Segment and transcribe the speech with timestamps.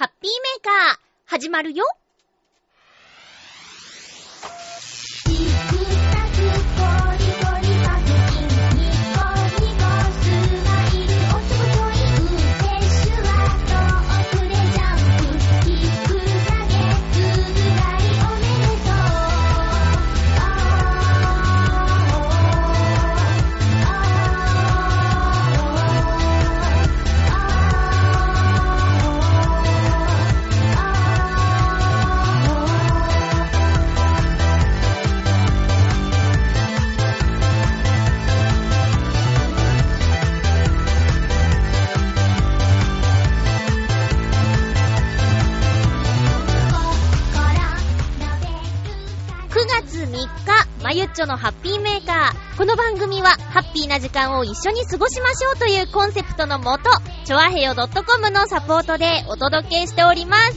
[0.00, 1.84] ハッピーメーカー、始まるよ。
[50.90, 52.58] まゆっちょのハッピーメーカー。
[52.58, 56.90] この番組は、ハッピーな時間を一緒に過ごしましょうというコンセプトのもと、
[57.24, 60.56] ちょわへよ .com のサポートでお届けしております。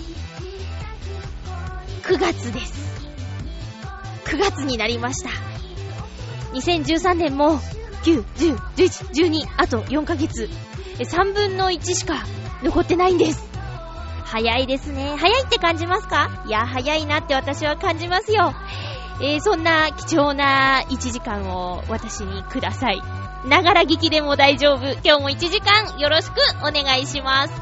[2.02, 2.74] 9月です。
[4.26, 5.30] 9月になりました。
[6.54, 7.60] 2013年も、
[8.04, 10.50] 9、10、11、12、あと4ヶ月。
[10.98, 12.26] 3分の1しか
[12.64, 13.48] 残ってないんです。
[14.26, 15.16] 早いですね。
[15.16, 16.44] 早いって感じますか？
[16.48, 18.56] いや、早いなって私は感じますよ。
[19.20, 23.02] えー、そんな貴重な1時間を私にください。
[23.48, 24.92] ながら聞きでも大丈夫。
[25.04, 27.54] 今日も1時間よろしくお願いします。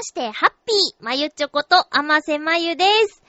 [0.00, 3.22] まして、ハッピー、まゆちょこと、あませまゆです。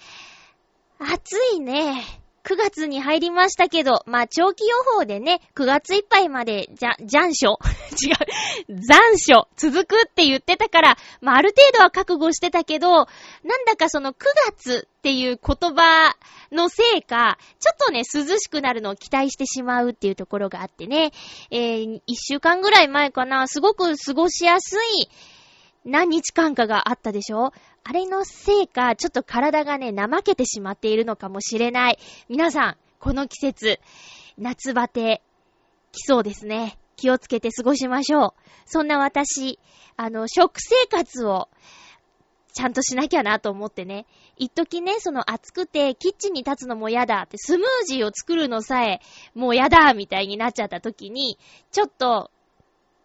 [0.99, 2.01] 暑いね。
[2.45, 7.59] 9月に入りましたけど、まあ、長期予報でね、9月いっぱいまで、じゃ、残暑
[8.01, 8.81] 違う。
[8.87, 14.15] 残暑続くって言ってたから、まあ、ある程度は覚悟してたけど、なんだかその9
[14.47, 16.15] 月っていう言葉
[16.53, 21.11] のせいか、ちょっとね、涼しくなるのを期待してしまうっていうところがあってね、
[21.49, 25.09] えー、1週間ぐらい前かな、すごく過ごしやすい、
[25.83, 27.53] 何日間かがあったでしょ？
[27.83, 31.99] あれのせいか、ちょっと体がね、怠けてしまっているのかもしれない。
[32.29, 33.79] 皆さん、この季節、
[34.37, 35.21] 夏バテ、
[35.91, 36.77] 来そうですね。
[36.95, 38.33] 気をつけて過ごしましょう。
[38.65, 39.57] そんな私、
[39.97, 41.49] あの、食生活を、
[42.53, 44.05] ちゃんとしなきゃなと思ってね。
[44.37, 48.99] 一時ね、その暑くてキッチンに立つのも嫌だって、スムージーを作るのさえ
[49.33, 51.39] もう嫌だみたいになっちゃった時に、
[51.71, 52.29] ちょっと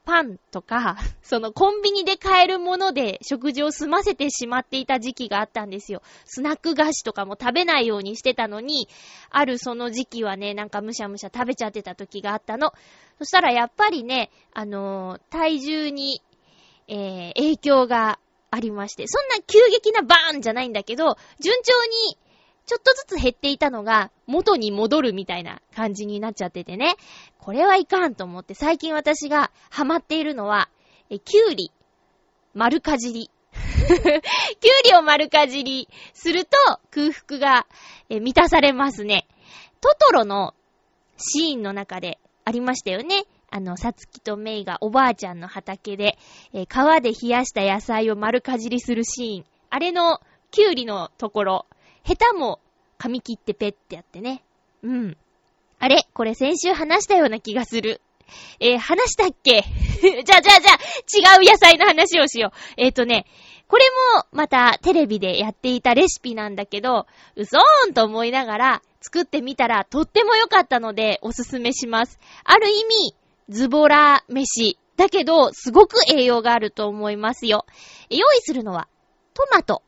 [0.07, 6.01] パンとか、 そのコンビニで買えるもので食事を済ませてしまっていた時期があったんですよ。
[6.25, 8.89] スナック菓子とかも食べないようにしてたのに、
[9.31, 12.73] あるその時期はね、なんかむしゃむしゃ食べちゃってた時があったの。
[13.19, 16.23] そしたらやっぱりね、あのー、体重に、
[16.87, 18.21] えー、影響が
[18.53, 21.73] ありまして、そんな急激なバーンじゃないんだけど、順調
[22.11, 22.17] に
[22.67, 26.97] ちょっとずつ減っていたのが、元に戻るみたいな感じになっちゃっててね。
[27.39, 30.69] これはいかんと思って、最近私がハマっているのは、
[31.09, 31.71] え、キュウリ、
[32.55, 33.31] 丸かじり。
[33.55, 34.21] キュウ
[34.85, 36.57] リを丸かじりすると
[36.91, 37.67] 空腹が
[38.11, 39.27] 満たされますね。
[39.81, 40.55] トトロの
[41.17, 43.25] シーンの中でありましたよね。
[43.51, 46.19] あの、さつきとメイがおばあちゃんの畑で、
[46.53, 49.45] えー、川で冷やした野菜を丸かじりするシーン。
[49.71, 51.67] あれのキュウリのところ、
[52.07, 52.61] 下手も
[52.99, 54.43] 髪切ってペッてやってね。
[54.83, 55.17] うん。
[55.79, 58.01] あれこれ先週話したような気がする。
[58.61, 59.63] えー、話したっけ？
[60.01, 62.59] じゃあじゃあじゃあ、違う野菜の話をしよう。
[62.77, 63.27] えっ、ー、とね、
[63.69, 63.85] これ
[64.17, 72.21] もまたテレビでやっていたレシピなんだけど、うそーんと思いながら作ってみたらとっても良かったのでおすすめします。
[72.45, 73.15] ある意味、
[73.49, 74.79] ズボラ飯。
[74.97, 77.67] だけど、すごく栄養があると思いますよ。
[78.09, 78.89] 用意するのは、
[79.35, 79.83] トマト。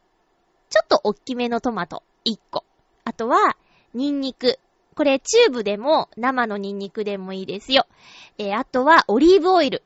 [0.68, 2.02] ちょっと大きめのトマト。
[2.24, 2.64] 1個。
[3.04, 3.56] あとは、
[3.94, 4.58] ニンニク。
[4.94, 7.86] これ、チューブでも、生のニンニクでもいいですよ。
[8.36, 9.82] えー、あとは、オリーブオイル。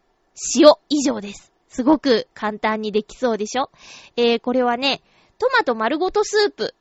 [0.58, 1.52] 塩以上です。
[1.69, 3.70] すごく簡単にできそうでしょ？
[4.17, 5.02] えー、これはね、
[5.38, 6.75] トマト丸ごとスープ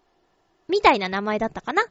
[0.67, 1.83] みたいな名前だったかな？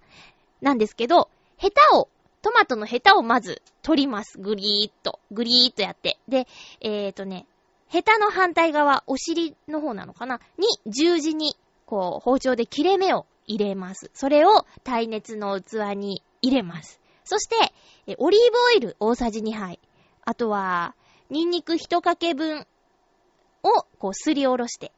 [0.60, 2.08] なんですけど、ヘタを、
[2.42, 4.38] トマトのヘタをまず取ります。
[4.38, 5.20] グリーっと。
[5.30, 6.18] グリーっとやって。
[6.28, 6.46] で、
[6.80, 7.46] えーとね、
[7.88, 10.40] ヘタの反対側、お尻の方なのかな？
[10.58, 14.11] に十字に、こう、包丁で切れ目を入れます。
[14.14, 17.00] それを耐熱の器に入れます。
[17.25, 19.81] そして、オリーブオイル大さじ2杯。
[20.25, 20.94] あとは、
[21.31, 22.67] ニンニク1かけ分
[23.62, 24.93] を、こう、すりおろして。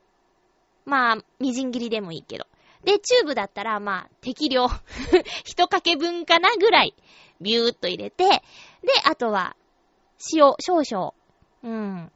[0.84, 2.46] まあ、みじん切りでもいいけど。
[2.84, 4.66] で、チューブだったら、まあ、適量。
[5.46, 6.94] 1かけ分かなぐらい、
[7.40, 8.42] ビューっと入れて、で、
[9.04, 9.56] あとは、
[10.34, 11.14] 塩、少々。
[11.62, 12.12] うん。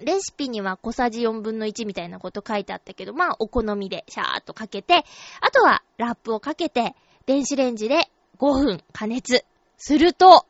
[0.00, 5.04] レシピには小さじ4分の1みたいなこと書いてあったけど、まあ、お好みでシャーっとかけて、
[5.40, 6.94] あとはラップをかけて、
[7.24, 9.44] 電子レンジで5分加熱。
[9.78, 10.46] すると、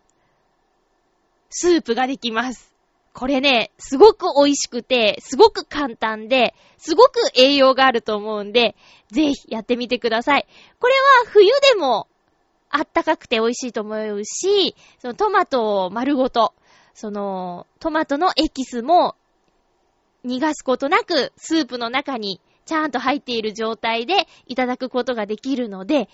[1.51, 2.73] スープができます。
[3.13, 8.77] これね、すごく美味しくて、すごく簡単で、すごく栄養があると思うんで、
[9.11, 10.47] ぜひやってみてください。
[10.79, 10.95] これ
[11.25, 12.09] は冬でも
[12.69, 16.53] あったかくて美味しいと思うし、そのトマトを丸ごと、
[16.95, 19.17] そのトマトのエキスも
[20.27, 26.09] 逃がすことなくスープの中にちゃんと入っている状態でいただくことができるので、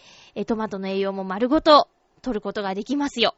[0.47, 1.89] トマトの栄養も丸ごと
[2.21, 3.35] 取ることができますよ。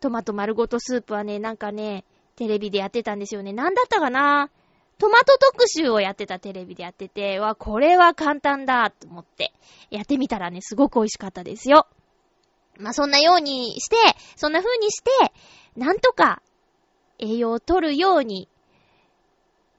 [0.00, 2.04] トマト丸ごとスープはね、なんかね、
[2.36, 3.52] テレビでやってたんですよね。
[3.52, 4.50] なんだったかな？
[4.98, 9.52] トマト特集をやってたテレビでやってて、わ、これは簡単だと思って、
[9.90, 11.86] やってみたらね、すごく美味しかったですよ。
[12.78, 13.96] まあ、そんなようにして、
[14.36, 15.10] そんな風にして、
[15.76, 16.42] なんとか
[17.18, 18.48] 栄養を取るように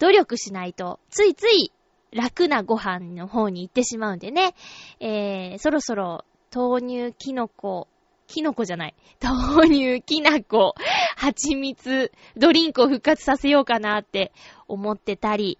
[0.04, 1.72] 努力しないと、ついつい
[2.12, 4.54] 楽なご飯の方に行ってしまうんでね、
[5.00, 7.88] えー、そろそろ豆乳、キノコ、
[8.28, 8.96] キノコじゃない。
[9.22, 10.76] 豆乳、きなこ、
[11.16, 14.34] 蜂蜜、ドリンクを復活させようかなって
[14.68, 15.58] 思ってたり、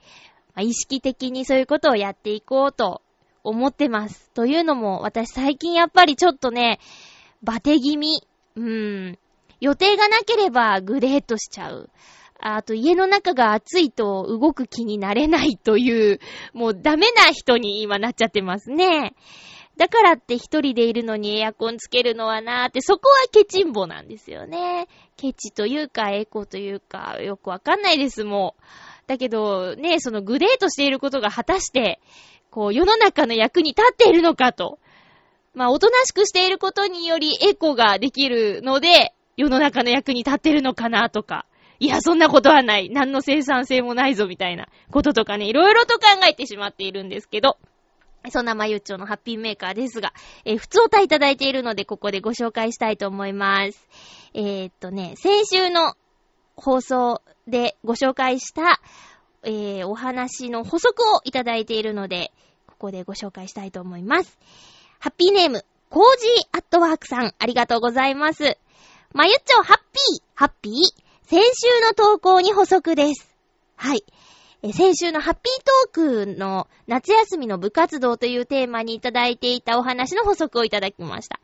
[0.54, 3.02] まあ、意識的にそういうことをやっていこうと
[3.46, 4.30] 思ってます。
[4.32, 6.82] というのも、私最近やっぱりちょっとね、
[7.42, 8.28] バテ気味。
[8.58, 9.20] うーん。
[9.62, 11.90] 予定がなければグレートしちゃう。
[12.46, 16.20] あと家の中が暑いと動く気になれないという、
[16.54, 19.16] もうダメな人に今なっちゃってますね。
[19.78, 24.88] だからって一人でいるのにエアコンつけるのはなーって、そこはケチンボなんですよね。
[25.16, 28.64] ケチというかエコというか、よくわかんないです、もう。
[29.08, 32.02] だけど、ね、そのグレートしていることが果たして、
[32.52, 34.80] こう、世の中の役に立っているのかと。
[35.54, 41.46] まあ、おとなしくしていることによりエコができるので、世の中の役に立ってるのかなとか。
[41.84, 42.90] いや、そんなことはない。
[42.90, 47.58] 何の生産性もないぞ、みたいなこととかね、いろいろと考えてしまっているんですけど、
[48.30, 50.14] そんなまゆっちょのハッピーメーカーですが、
[50.46, 53.86] えー、普通おたいただいているので、ここでご紹介したいと思います。
[54.34, 55.96] えー、っとね、先週の
[56.56, 58.80] 放送でご紹介した、
[59.44, 62.32] えー、お話の補足をいただいているので、
[62.66, 64.40] ここでご紹介したいと思います。
[65.00, 68.58] ハッピーネーム、コージーアットワークさん、ありがとうございます。
[69.12, 73.34] まゆっちょ、ハッピー、ハッピー、先週の投稿に補足です。
[73.76, 74.04] はい。
[74.74, 81.40] 先週のハッピートークの夏休みの部活動というテーマにいただいていたお話の補足をいただきました。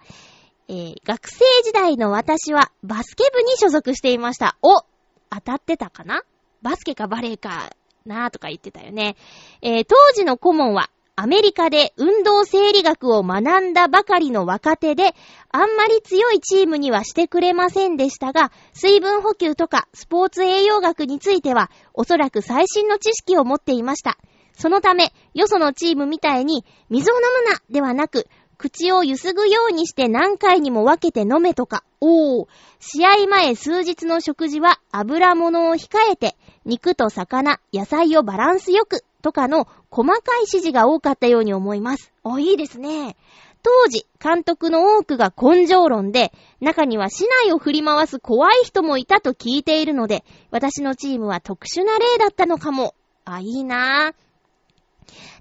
[0.68, 4.58] えー、学生時代の私はバスケ部に所属していました。
[4.62, 4.82] お
[5.30, 6.24] 当たってたかな？
[6.62, 7.70] バスケかバレーか
[8.06, 8.28] な？
[8.28, 9.16] ーとか言ってたよね。
[9.62, 10.90] えー、当時の顧問は
[11.22, 15.14] アメリカで運動生理学を学んだばかりの若手で、
[15.52, 24.18] あんまり強いチームにはしてくれませんでしたが、水分補給とかスポーツ栄養学については、おそらく最新の知識を持っていました。
[24.54, 32.48] そのため、よそのチームみたいに、水を飲むなではなく、口をゆすぐようにして何回にも分けて飲めとか、おー、
[32.80, 36.38] 試合前数日の食事は油物を控えて、
[36.70, 42.14] 肉と魚、野菜をバランスよく、とかの細かい指示が多かったように思います。
[42.24, 43.18] お、いいですね。
[43.64, 52.94] 当時、監督の多くが根性論で、中には市内を振り回す怖い人もいたと聞いているので、私のチームは特殊な例だったのかも。
[53.26, 54.14] あ、いいなぁ。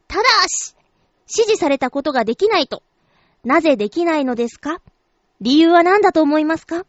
[0.09, 0.75] ただし、
[1.29, 2.83] 指示されたことができないと。
[3.45, 4.81] なぜできないのですか？
[5.43, 6.87] 理由は何だと思いますか？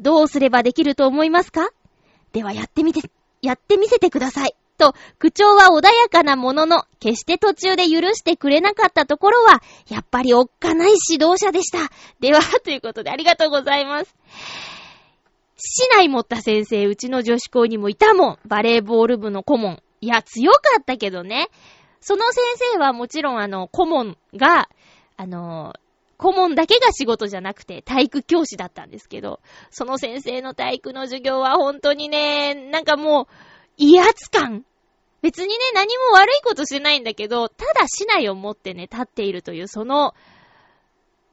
[0.00, 1.70] どうすればできると思いますか？
[2.32, 3.08] ではやってみて、
[3.42, 4.54] やってみせてください。
[4.78, 11.90] と、口調は穏やかなものの、決して途中で許してくれなかったところは、やっぱりおっかない指導者でした。
[12.20, 14.14] では、ということでありがとうございます。
[15.56, 18.38] 市内持った先生、うちの女子校にもいたもん。
[18.46, 19.82] バレーボール部の顧問。
[20.00, 21.48] いや、強かったけどね。
[22.00, 24.68] その先生はもちろんあの、顧問が、
[25.16, 25.74] あの、
[26.18, 33.26] 顧問だけが仕事じゃなくて体育教師だったんですけど、その先生の体育の授業は本当にね、なんかもう、
[33.76, 34.64] 威圧感
[35.22, 40.14] 別にね、何も悪いことしてないんだけど、ただ市内を持ってね、立っているという、その、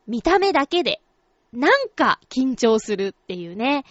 [0.08, 1.02] 見た目だけで、
[1.52, 3.86] なんか緊張するっていうね。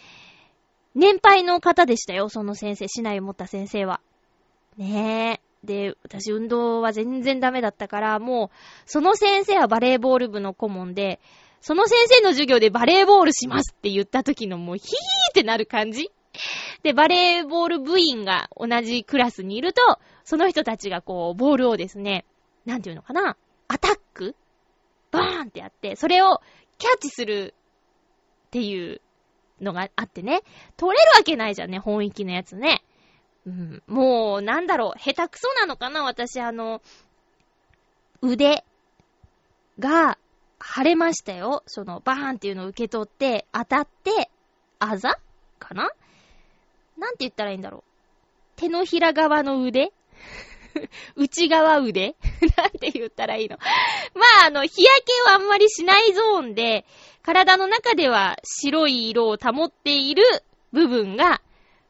[0.95, 4.01] 年配の方でしたよ、その先生、市内を持った先生は。
[4.77, 5.44] ねえ。
[5.65, 8.57] で、私運動は全然ダメだったから、もう、
[8.87, 11.21] その先生はバレーボール部の顧問で、
[11.61, 14.85] その先生の授業でバレーボールしますって言った時のもうヒー
[15.31, 16.11] ってなる感じ
[16.83, 19.81] で、バレーボール部員が同じクラスにいると、
[20.25, 22.25] その人たちがこう、ボールをですね、
[22.67, 23.37] なんていうのかな
[23.69, 24.37] アタック
[25.11, 26.41] バーンってやって、それを
[26.79, 27.55] キャッチする
[28.47, 29.01] っていう
[29.61, 30.43] のがあってね、
[30.77, 32.85] 取れるわけないじゃんね、本域のやつね。
[33.47, 36.81] うん、もう、なんだろう、下手くそなのかな私、あの、
[38.23, 38.65] 腕
[39.79, 40.19] が
[40.63, 41.63] 腫れましたよ。
[41.67, 44.31] その、バーンっていうのを受け取って、当たって、
[44.79, 45.19] あざ
[45.59, 45.91] かな？
[46.97, 47.83] なんて言ったらいいんだろう。
[48.57, 49.93] 手のひら側の腕？
[51.17, 52.17] 内側腕？
[52.57, 53.59] なんて言ったらいいの？
[54.15, 56.87] まあ、あの、日焼けはあんまりしないゾーンで、
[57.23, 60.23] 体の中では白い色を保っている
[60.73, 61.43] 部分が、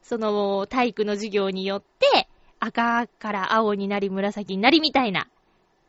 [0.05, 2.29] その体育の授業によって
[2.61, 5.29] 赤から青になり紫になりみたいな、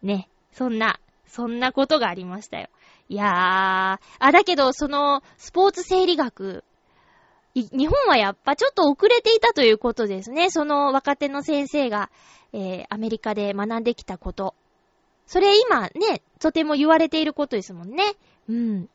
[0.02, 2.70] ね、そんな、そんなことがありましたよ。
[3.10, 6.64] いやー、あ、だけどそのスポーツ生理学、
[7.54, 10.50] 日本はやっぱちょっと遅れていたということですね。
[10.50, 12.10] その若手の先生が、
[12.52, 14.56] えー、アメリカで学んできたこと。
[15.26, 18.04] それ今ね、とても言われていることですもんね。
[18.50, 18.90] うん。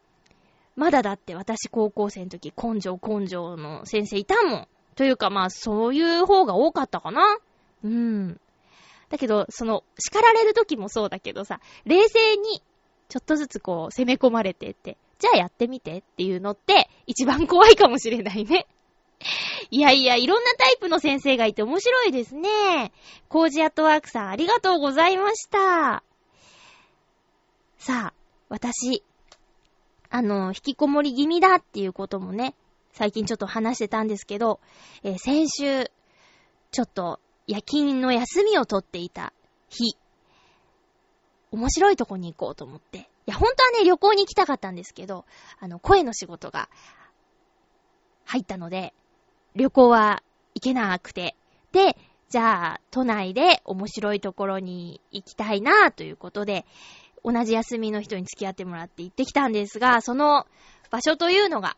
[0.77, 4.69] まだだって私高校生の時根性根性の先生いたもん。
[5.01, 7.23] というかまあそういう方が多かったかな。
[7.83, 8.39] うん。
[9.09, 12.63] だけど、その、叱られる時もそうだけどさ、冷静に、
[13.09, 18.67] ちょっとずつこう、攻め込まれてって、じゃあやってみてっていうのって、一番怖いかもしれないね。
[19.71, 22.93] いやいや、いろんなタイプの先生がいて面白いですね。
[23.31, 26.03] コージアットワークさんありがとうございました。
[27.79, 28.15] さあ、
[28.51, 29.03] 私、
[30.11, 32.55] あの、引きこもり気味だっていうこともね、
[32.93, 34.61] 最近ちょっと話してたんですけど、
[35.03, 35.91] えー、先週、
[36.71, 39.33] ちょっと夜勤の休みを取っていた
[39.69, 39.97] 日、
[41.53, 42.99] 面白いとこに行こうと思って。
[42.99, 45.25] いや、本当はね、旅行に行きたかったんですけど、
[45.59, 46.69] あの、声の仕事が
[48.25, 48.95] 入ったので、
[49.57, 50.23] 旅行は
[50.55, 51.37] 行けなくて。
[51.73, 51.97] で、
[52.29, 56.65] じゃあ、都内で面白いところに行きたいなということで、
[57.25, 60.47] 同じ休みの人に付き合ってもらって行ってきたんですが、その
[60.91, 61.77] 場所というのが、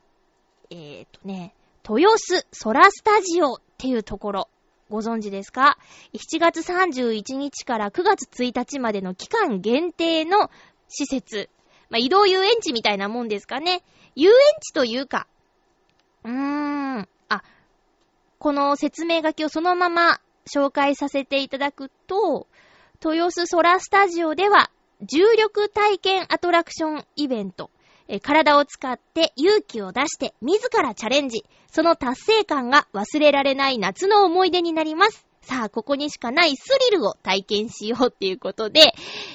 [0.73, 1.55] えー、っとね、
[1.87, 4.49] 豊洲ソラスタジオっていうところ、
[4.89, 5.77] ご存知ですか
[6.15, 10.51] ?7 月31日から9月1日までの期間限定の
[10.89, 11.51] 施設。
[11.91, 13.83] まあ、移動遊園地みたいなもんですかね。
[14.15, 15.27] 遊園地というか、
[16.25, 17.43] うーん、あ、
[18.39, 22.47] この説明書きをそのまま紹介させていただくと、
[23.05, 24.71] 豊洲ソラスタジオでは
[25.03, 27.71] 重力体験アトラクションイベント。
[28.15, 31.47] え体を使って勇気を出して自らチャレンジ。
[31.69, 35.27] その達成感が忘れられない夏の思い出になります。
[35.41, 38.93] さあ、ここにしかないスリルを体験しようっていうことで、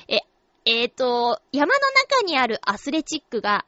[0.07, 0.19] え、
[0.65, 1.79] えーと、山の
[2.11, 3.65] 中にあるアスレチックが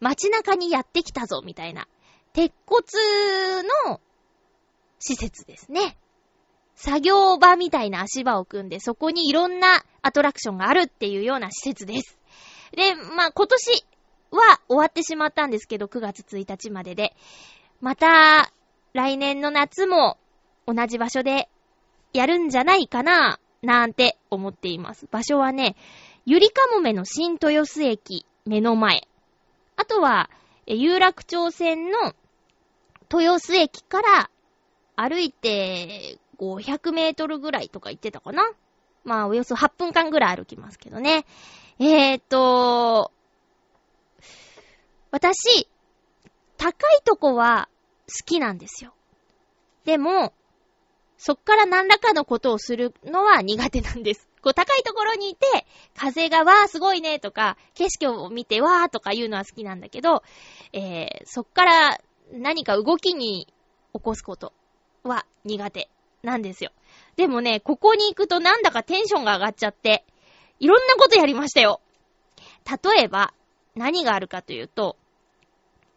[0.00, 1.86] 街中にやってきたぞ、みたいな。
[2.32, 2.82] 鉄骨
[3.86, 4.00] の
[4.98, 5.96] 施設ですね。
[6.74, 12.18] 作業場みたいな足場を組んで、そこにいろんなアトラクションがあるっていうような施設です。
[12.72, 13.84] で、まあ、今年
[14.36, 17.14] は終わってしまったんですけど、9月1日までで。
[17.80, 18.52] また、
[18.92, 20.18] 来年の夏も
[20.66, 21.48] 同じ場所で
[22.12, 25.06] やるんじゃないかな、なんて思っています。
[25.10, 25.76] 場所はね、
[26.24, 29.06] ゆりかもめの新豊洲駅目の前。
[29.76, 30.30] あとは、
[30.66, 32.14] 有楽町線の
[33.12, 34.30] 豊洲駅から
[34.96, 38.50] 歩いて500メートルぐらいとか行ってたかな
[39.04, 41.24] まあ、およそ8分間ぐらい歩きますけどね。
[41.78, 43.10] えーと、
[45.12, 45.68] 私、
[46.56, 47.68] 高いとこは
[48.08, 48.94] 好きなんですよ。
[49.84, 50.32] でも、
[51.18, 54.26] そっから何らかのことをするのは苦手なんです。
[54.42, 60.22] こう高いところにいて、風がわーすごいねとか、景色を見てわーとか言うのは好きなんだけど、
[60.72, 62.00] えー、そっから
[62.32, 63.46] 何か動きに
[63.92, 64.54] 起こすこと
[65.04, 65.90] は苦手
[66.22, 66.72] なんですよ。
[67.16, 70.04] でもね、ここに行くとなんだかテンションが上がっちゃって、
[70.58, 71.80] いろんなことやりましたよ。
[72.82, 73.34] 例えば、
[73.76, 74.96] 何があるかというと、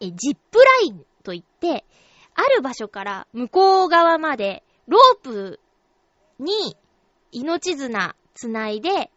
[0.08, 1.86] え、ジップラインといって、
[2.36, 5.60] ある場所から向こう側までロープ
[6.40, 6.76] に
[7.32, 9.10] 命綱繋いで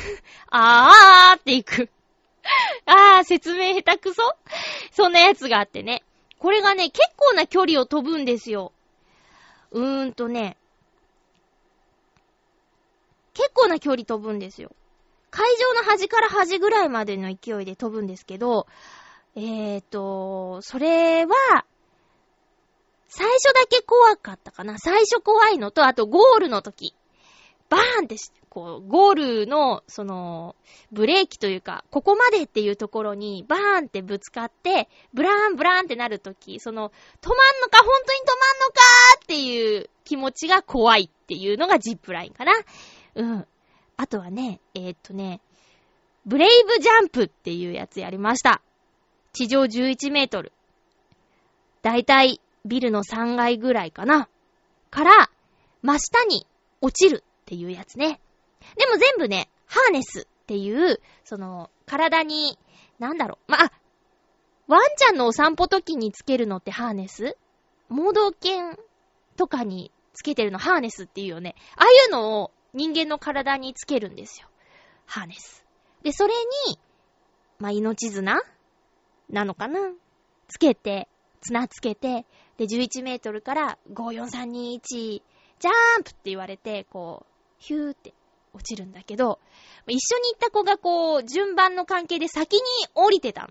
[0.50, 1.90] あーって行く
[2.86, 4.22] あー、説明下手くそ
[4.92, 6.02] そんなやつがあってね。
[6.38, 8.72] これがね、結構な距離を飛ぶんですよ。
[9.70, 10.56] うーんとね、
[13.32, 14.70] 結構な距離飛ぶんですよ。
[15.30, 18.66] 会場の端から端ぐらいまでの勢いで飛ぶんですけど、
[19.36, 21.34] えーと、それは、
[23.08, 24.78] 最初だけ怖かったかな。
[24.78, 26.94] 最初怖いのと、あとゴールの時。
[27.68, 28.16] バーンって
[28.54, 30.54] こう、ゴールの、その、
[30.92, 38.80] ブレーキというか、ここまでっていうところに、バーンってぶつかって、ブラーンブラーンってなるとき、その、止まんのか、本当に止まんのか
[39.24, 42.52] っていう気持ちが怖いっていうのがジップラインかな。
[43.16, 43.46] うん。
[43.96, 45.40] あとはね、えー、っとね、
[46.24, 48.62] ブレイブジャンプっていうやつやりました。
[49.34, 50.52] 地上11メートル。
[51.82, 54.28] だいたいビルの3階ぐらいかな。
[54.90, 55.30] から、
[55.82, 56.46] 真下に
[56.80, 58.20] 落ちるっていうやつね。
[58.78, 62.58] でも全部ね、ハーネスっていう、その、体に、
[63.00, 63.72] なんだろう、まあ、
[64.68, 67.36] ワンちゃんのお散歩時につけるのってハーネス？
[67.88, 68.78] 盲導犬
[69.36, 71.56] とかにつけてるのハーネスっていうよね。
[71.76, 74.48] ああいうのを人間の体につけるんですよ。
[75.06, 75.66] ハーネス。
[76.02, 76.32] で、それ
[76.68, 76.78] に、
[77.58, 78.40] まあ、命綱
[79.30, 79.80] なのかな？
[80.48, 81.08] つけて、
[81.40, 82.24] 綱つけて、
[82.58, 87.26] で、11メートルから54321、ジャーンプって言われて、こう、
[87.58, 88.12] ヒューって
[88.52, 89.38] 落ちるんだけど、
[89.86, 92.60] 一緒に行った子がこう、順番の関係で先に
[92.94, 93.50] 降りてた。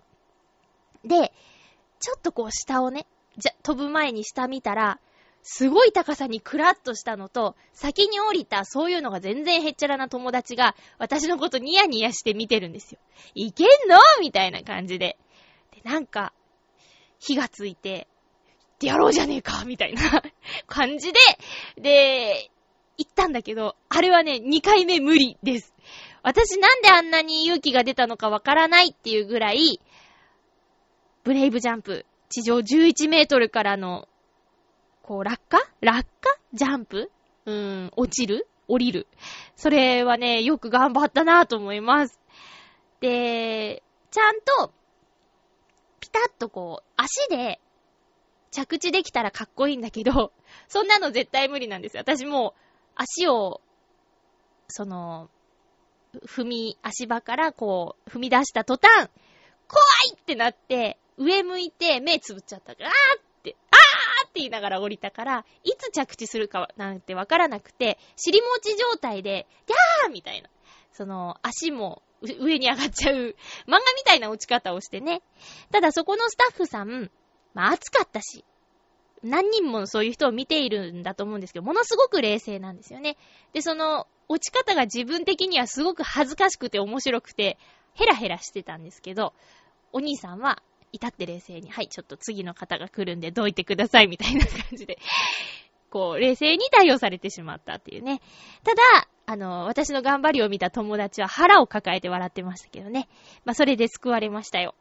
[1.04, 1.32] で、
[2.00, 5.00] ちょっとこう下をね、じゃ、飛ぶ前に下見たら、
[5.42, 13.00] すごい高さにクラッとしたのと、先に降りたそういうのが全然へっちゃらな友達が、私のことニヤニヤして見てるんですよ。
[13.34, 13.98] いけんの？
[14.20, 15.18] みたいな感じで。
[15.84, 16.32] なんか、
[17.20, 18.08] 火がついて、
[18.74, 20.00] ってやろうじゃねえかみたいな
[20.66, 21.18] 感じで、
[21.76, 22.50] で、
[22.96, 25.74] 行ったんだけど、あれはね、2回目無理です。
[26.22, 29.80] 私なんであんなに勇気が出たのかわからないっていうぐらい、
[31.22, 34.08] ブレイブジャンプ、地上11メートルからの、
[35.02, 35.58] こう、落下？
[35.80, 36.38] 落下？
[36.54, 37.10] ジャンプ？
[37.46, 38.48] うーん、落ちる？
[38.68, 39.06] 降りる？
[39.56, 42.20] それはね、よく頑張ったなぁと思います。
[43.00, 44.72] で、ちゃんと、
[46.14, 47.60] タッとこう、足で
[48.52, 50.32] 着地できたらかっこいいんだけど、
[50.68, 52.02] そんなの絶対無理なんですよ。
[52.02, 52.60] 私もう、
[52.94, 53.60] 足を、
[54.68, 55.28] その、
[56.26, 59.10] 踏み、足場からこう、踏み出した途端、
[59.66, 70.48] 怖いってなって、上向いて目つぶっちゃったから、あーって、あーって言いながら降りたから、いつ着地するかなんてわからなくて、尻餅状態で、ギャーみたいな。
[70.92, 75.22] その、足も上に上がっちゃう、漫画みたいな落ち方をしてね。
[75.70, 77.10] ただそこのスタッフさん、
[77.52, 78.44] まあ暑かったし、
[79.22, 83.16] 何人もそういう人を見ているんだと思うんですけど、ものすごく冷静なんですよね。
[83.52, 87.58] で、その、落ち方が自分的にはすごく恥ずかしくて面白くて、
[87.94, 89.32] ヘラヘラしてたんですけど、
[89.92, 94.98] お兄さんは、至って冷静に、はい、ちょっと次の方が来るんでどいてください、みたいな感じで、
[95.90, 98.20] こう、冷静に対応されてしまったっていうね。
[98.62, 103.08] ただ、あの、私の頑張りを見た友達は腹を抱えて笑ってましたけどね。
[103.44, 104.74] まあ、それで救われましたよ。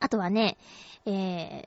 [0.00, 0.56] あとはね、
[1.04, 1.66] えー、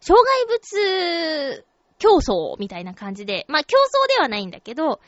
[0.00, 1.64] 障害物
[1.98, 5.00] 競争みたいな感じで、まあ競争ではないんだけど、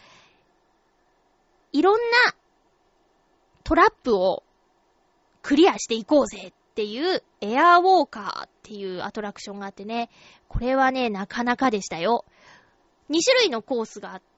[1.72, 2.34] いろんな
[3.64, 4.42] トラップを
[5.42, 10.08] クリアしていこうぜっていうエアーウォーカーっていうアトラクションがあってね、
[10.48, 12.24] これはね、なかなかでしたよ。
[13.10, 14.35] 2種類のコースがあって、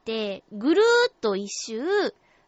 [0.52, 1.82] ぐるーっと一周、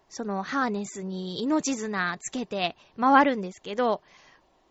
[0.08, 4.00] そのハーネスに命綱つけて回るんですけど、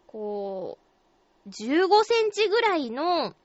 [0.08, 0.78] こ
[1.46, 3.36] う、15センチぐらいの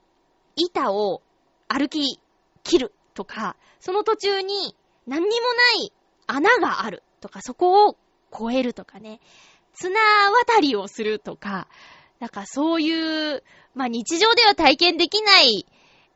[0.57, 1.22] 板を
[1.68, 2.20] 歩き
[2.62, 4.74] 切るとか、その途中に
[5.07, 5.46] 何にも
[5.78, 5.92] ない
[6.26, 7.96] 穴があるとか、そこを
[8.33, 9.20] 越えるとかね、
[9.74, 9.94] 綱
[10.30, 11.68] 渡りをするとか、
[12.18, 13.42] なんかそういう、
[13.74, 15.66] まあ日常では体験できない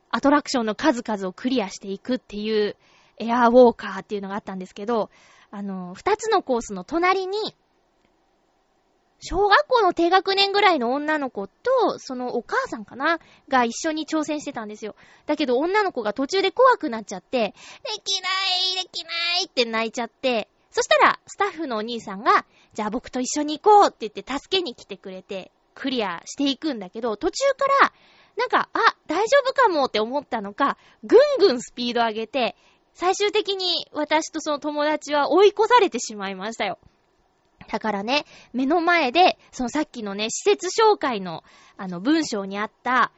[0.09, 2.75] アトラクションの数々をクリアしていくっていう
[3.19, 5.09] エアーウォーカーっていうのがあったんですけど、
[5.51, 7.55] あの、二つのコースの隣に
[9.21, 14.95] 小学校の低学年ぐらいの女の子と、そのお母さんかなが一緒に挑戦してたんですよ。
[15.25, 17.53] だけど女の子が途中で怖くなっちゃって、で
[18.03, 18.29] きな
[18.79, 19.09] いできな
[19.41, 27.93] いって泣いちゃって、そしたらスタッフのお兄さんが、じゃあ僕と一緒に行こうって言って助けに来てくれて、クリアしていくんだけど、途中から、
[28.37, 32.55] なんか、あ、大丈夫かもって思ったのか、ぐんぐんスピード上げて、
[32.93, 36.79] 最終的に私とその友達は追い越されてしまいましたよ。
[37.71, 41.43] だからね、目の前で、そのさっきのね、施設紹介の、
[41.77, 43.11] あの、文章にあった、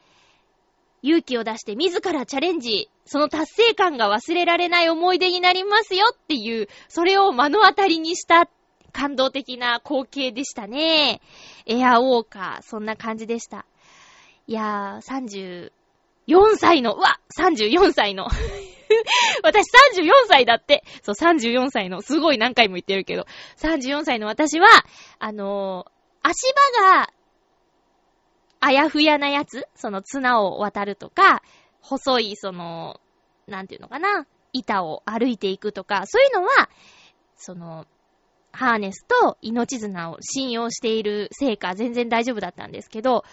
[1.03, 8.49] 勇気を出して自らチャレンジ、その達成感が忘れられない思い出になりますよっていう、それを目の当たりにした
[8.91, 11.21] 感動的な光景でしたね。
[11.65, 13.65] エアウォーカー、そんな感じでした。
[14.47, 15.71] いやー、
[16.27, 18.27] 34歳の、うわ !34 歳の
[19.43, 19.65] 私
[19.97, 20.83] 34歳だって。
[21.01, 23.25] そう、34歳の、すごい何回も言ってるけど、
[23.57, 24.67] 34歳の私は、
[25.19, 27.13] あのー、足場が、
[28.59, 29.67] あやふやなやつ。
[29.75, 31.41] その綱を渡るとか、
[31.81, 32.99] 細い、その、
[33.47, 34.27] なんていうのかな。
[34.53, 36.69] 板を歩いていくとか、そういうのは、
[37.37, 37.87] その、
[38.53, 43.23] ハーネスと命綱を信用しているせいか全然大丈夫だったんですけど、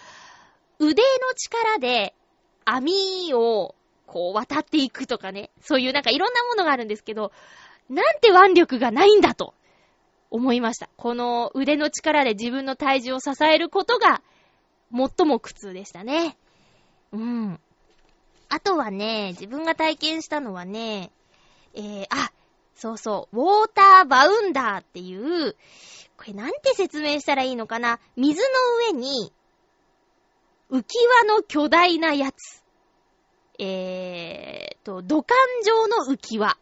[0.79, 2.15] 腕の力で
[2.65, 3.75] 網を
[4.09, 7.31] こう渡っていくとかね、そういうなんかいろんなものがあるんですけど、
[7.89, 9.53] なんて腕力がないんだと
[10.31, 10.89] 思いました。
[10.97, 14.21] この腕の力で自分の体重を支えることが
[14.91, 16.37] 最も苦痛でしたね。
[17.11, 17.59] うん。
[18.49, 21.11] あとはね、自分が体験したのはね、
[21.75, 22.31] えー、あ、
[22.75, 25.55] そうそう、ウォーターバウンダーっていう、
[26.17, 28.47] これなんて説明したらいいのかな水の
[28.91, 29.31] 上に、
[30.71, 32.63] 浮き輪の巨大なやつ。
[33.59, 36.57] えーと、土管状の浮き輪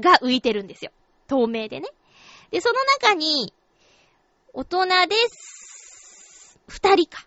[0.00, 0.90] が浮いてるんですよ。
[1.28, 1.88] 透明でね。
[2.50, 3.54] で、その中に、
[4.52, 6.58] 大人です。
[6.66, 7.26] 二人か。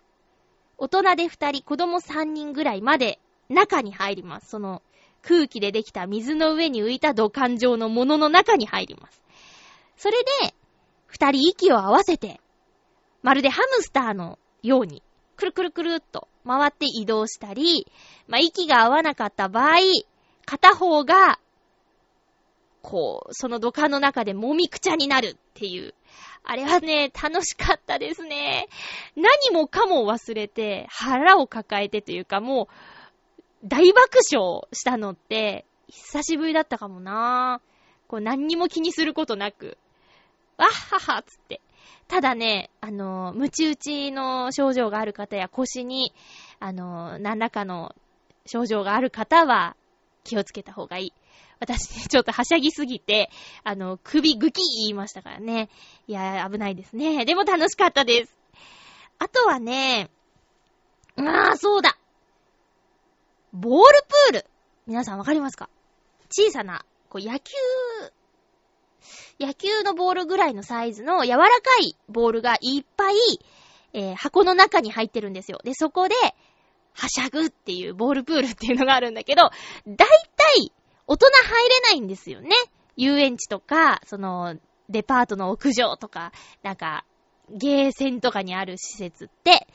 [0.78, 4.50] 大人で二人、子供三人ぐらいまで中に入ります。
[4.50, 4.82] その
[5.22, 9.22] 空気でできた水の上に浮いた土管状のものの中に入ります。
[9.96, 10.54] それで、
[11.06, 12.40] 二人息を合わせて、
[13.22, 15.02] まるでハムスターのように、
[15.36, 17.86] くるくるくるっと回って移動したり、
[18.26, 19.78] まあ、息が合わなかった場合、
[20.44, 21.38] 片方が、
[22.82, 25.94] こう、その土管の中でもみくちゃになるっていう。
[26.44, 28.68] あれはね、楽しかったですね。
[29.16, 37.60] 何もかも忘れて、腹を抱えてというかもう、大爆笑したのって、久しぶりだったかもな
[38.08, 39.76] こう何にも気にすることなく、
[40.56, 41.60] わっははっつって。
[42.08, 46.12] ただね、あの、ムチ打ちの症状がある方や腰に、
[46.60, 47.94] あの、何らかの
[48.46, 49.76] 症状がある方は
[50.24, 51.12] 気をつけた方がいい。
[51.58, 53.30] 私、 ちょっとはしゃぎすぎて、
[53.64, 55.68] あの、首ぐき言いましたからね。
[56.06, 57.24] いや、危ないですね。
[57.24, 58.36] でも楽しかったです。
[59.18, 60.10] あとはね、
[61.18, 61.96] ああ、そうだ。
[63.52, 64.46] ボールプール。
[64.86, 65.68] 皆さんわかりますか？
[66.30, 67.52] 小さな、こう野球、
[69.38, 71.50] 野球のボールぐらいのサイズの柔らか
[71.82, 73.16] いボールがいっぱい、
[73.92, 75.60] えー、箱の中に入ってるんですよ。
[75.64, 76.14] で、そこで、
[76.94, 80.72] はしゃぐっていうボールプールっていうのがあるんだけど、だいたい
[81.06, 82.50] 大人入れないんですよね。
[82.96, 84.56] 遊園地とか、その、
[84.88, 87.04] デパートの屋上とか、なんか、
[87.50, 89.68] ゲーセンとかにある施設って。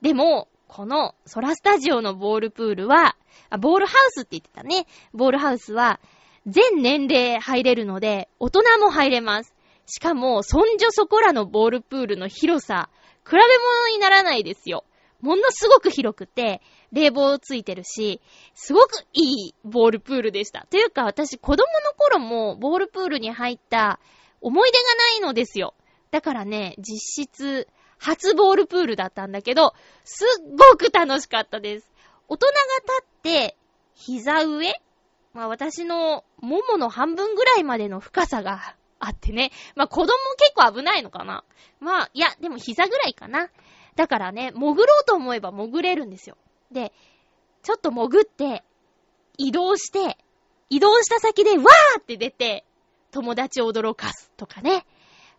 [0.00, 3.16] でも、このソラスタジオのボールプールは、
[3.50, 4.86] あ、ボールハウスって言ってたね。
[5.12, 5.98] ボールハウスは、
[6.48, 9.54] 全年齢入れるので、大人も入れます。
[9.86, 12.88] しかも、そんじょそこらのボールプールの広さ、
[13.26, 14.84] 比べ物にならないですよ。
[15.20, 18.20] ものすごく広くて、冷房ついてるし、
[18.54, 20.66] すごくいいボールプールでした。
[20.70, 24.00] というか、私、子供の頃もボールプールに入った
[24.40, 25.74] 思い出がないのですよ。
[26.10, 31.90] だからね、実質、初ボールプールだったんだけど、すっごく楽しかったです。
[32.28, 33.56] 大人が立って、
[33.94, 34.80] 膝上
[35.38, 39.52] まあ私のももの半分ぐらいまでの深さがあってね。
[39.76, 41.44] まあ子供結構危ないのかな。
[41.78, 43.48] まあ、いや、でも膝ぐらいかな。
[43.94, 46.36] だからね、潜ろうと思えば潜れるんですよ。
[46.72, 46.92] で、
[47.62, 48.64] ちょっと潜って、
[49.36, 50.18] 移動して、
[50.70, 52.64] 移動した先でわーって出て、
[53.12, 54.86] 友達を驚かすとかね。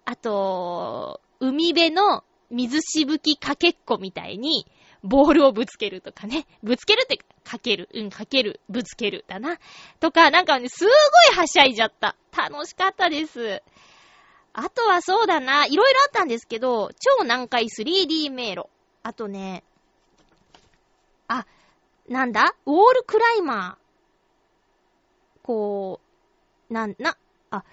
[0.05, 4.65] あと、海辺の水しぶきかけっこみたいに、
[5.03, 6.45] ボールをぶつけるとかね。
[6.61, 7.89] ぶつけるって、かける。
[7.93, 8.59] うん、かける。
[8.69, 9.25] ぶつける。
[9.27, 9.57] だな。
[9.99, 12.15] とか、なんかね、すごいはしゃいじゃった。
[12.35, 13.61] 楽しかったです。
[14.53, 18.67] あとはそうだな、いろいろあったんですけど、超難解 3D 迷路。
[19.03, 19.63] あとね、
[21.27, 21.45] あ、
[22.09, 22.55] なんだ？
[22.65, 25.39] ウォールクライマー。
[25.43, 26.01] こ
[26.69, 27.15] う、なん、な、
[27.51, 27.63] あ、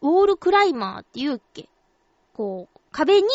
[0.00, 1.68] ウォールクライマーって言うっけ？
[2.32, 3.28] こう、壁に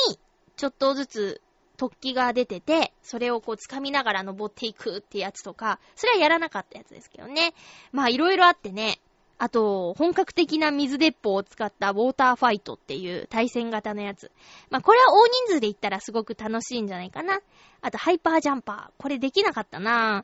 [0.55, 1.41] ちょっとずつ
[1.81, 7.55] 突起が出てて、それをこう掴みながら登っていくってやつとか、それはやらなかったやつですけどね。
[7.91, 8.99] まあいろいろあってね。
[9.39, 14.31] あと、本格的な水鉄砲を使ったウォーターファイトっていう対戦型のやつ。
[14.69, 17.39] まあこれは大人数で行ったらすごく楽しいんじゃないかな。
[17.81, 19.01] あと、ハイパージャンパー。
[19.01, 20.23] これできなかったな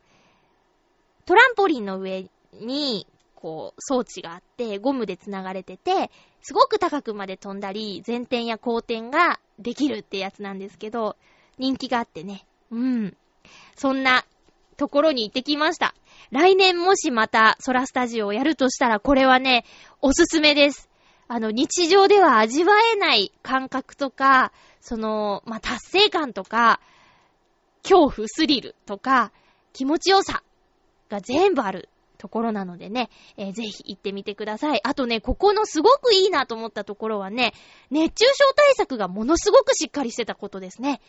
[1.26, 6.12] トランポリンの上に、こう、装置があって、ゴムで繋がれてて、
[6.44, 11.18] すごく高くまで飛んだり、前転や後転ができるってやつなんですけど、
[11.58, 12.46] 人気があってね。
[12.72, 13.18] うん。
[13.76, 14.26] そんな
[14.78, 15.94] ところに行ってきました。
[16.32, 19.66] 来年もしまたソラスタジオをやるとしたら、これはね、
[20.02, 20.90] おすすめです。
[21.28, 26.80] あの、日常では味わえない感覚とか、その、まあ、達成感とか、
[27.84, 29.32] 恐怖、スリルとか、
[29.74, 30.44] 気持ちよさ
[31.10, 31.90] が全部ある。
[32.18, 34.82] ところなのでね、えー、ぜひ行ってみてください。
[34.84, 37.54] あとね、ここのすごくいいなと思ったところはね、
[37.92, 41.00] 熱中症対策がものすごくしっかりしてたことですね。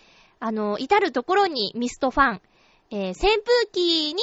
[0.40, 2.40] あの、至るところにミストファン、
[2.90, 4.22] えー、扇風機に、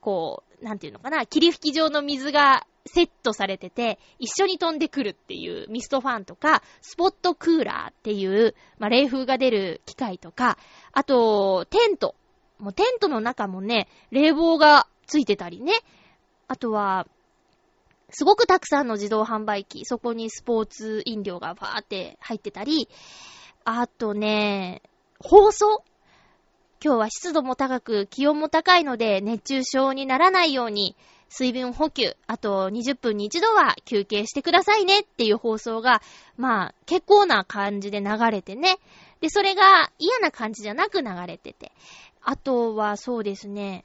[0.00, 10.58] こう、なんていうのかな、霧吹き状の水がセットされてて、一緒に飛んでくるっていうミストファンとか、スポットクーラーっていう、まあ、冷風が出る機械とか、
[10.92, 12.14] あと、テント。
[12.58, 15.72] もうテントの中もね、冷房がついてたりね。
[16.46, 17.06] あとは、
[18.10, 22.88] すごくたくさんの自動販売機、そこにスポーツ飲料がバーって入ってたり、
[23.64, 24.82] あとね、
[25.22, 25.84] 放送？
[26.82, 30.96] 今日は湿度も高く気温も高いので熱中症にならないように
[31.28, 36.00] 水分補給、あと20分に一度は休憩してくださいねっていう放送が、
[36.38, 38.78] まあ結構な感じで流れてね。
[39.20, 41.72] で、それが嫌な感じじゃなく流れてて。
[42.22, 43.84] あとはそうですね。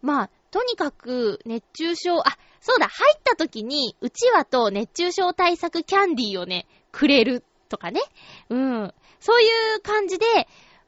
[0.00, 8.00] まあ、とにかく熱中症、あ、そうだ、入った時に、うちわと熱中症対策キャンディーをね、くれるとかね。
[8.48, 8.94] うん。
[9.20, 10.26] そういう感じで、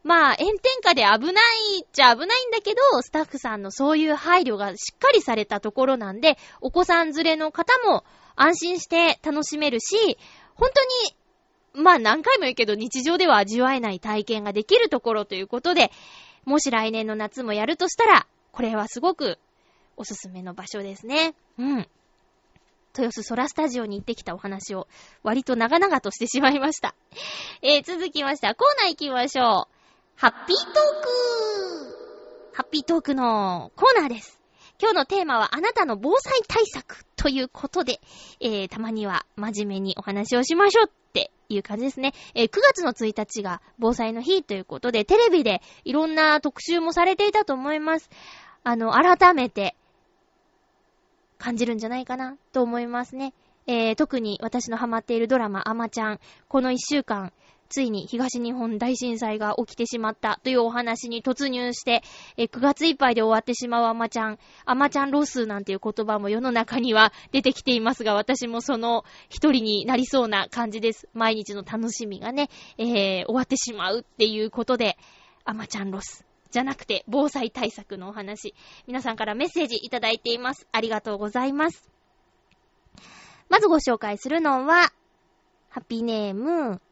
[0.04, 10.18] まあ、炎天下で危ないっちゃ危ないんだけど、スタッフさんのそういう配慮がしっかりされたところなんで、お子さん連れの方も安心して楽しめるし、
[10.54, 10.84] 本当
[11.80, 15.90] に、まあ何回も言うけど日常では味わえない体験ができるところということで、
[16.44, 19.38] もし来年の夏もやるとしたら、これはすごく
[19.96, 21.34] おすすめの場所ですね。
[21.58, 21.88] うん。
[22.94, 24.86] 豊洲ソラスタジオに行ってきたお話を
[25.22, 26.94] 割と長々としてしまいました。
[27.62, 29.71] えー、続きましてはコーナー行きましょう。
[30.16, 31.12] ハッピートーク
[32.52, 34.40] ハッピートークのコーナーです。
[34.80, 38.00] 今日のテーマはあなたの防災対策ということで、
[38.40, 42.12] えー、たまには真面目にお話をしましょうっていう感じですね。
[42.34, 48.08] えー、9月の1日が防災の日ということで、テレビでいろんな特集もされていたと思います。
[48.64, 49.74] あの、改めて
[51.38, 53.34] 感じるんじゃないかなと思いますね。
[53.66, 57.32] えー、特に私のハマっているドラマ、アマちゃん、この一週間、
[57.72, 62.02] ついに東日本大震災が起きてしまったというお話に突入して、
[62.36, 71.08] え9月いっぱいで終わってしまうアマちゃん、アマちゃんロスなんていう言葉も世の中には出てきていますが、私もその一人になりそうな感じです。
[71.14, 74.98] 毎日の楽しみがね、えー、終わってしまうっていうことで、
[75.44, 76.26] アマちゃんロス。
[76.50, 78.54] じゃなくて、防災対策のお話。
[78.86, 80.68] 皆さんからメッセージいただいています。
[80.70, 81.88] ありがとうございます。
[83.48, 84.92] まずご紹介するのは、
[85.70, 86.82] ハッピーネーム、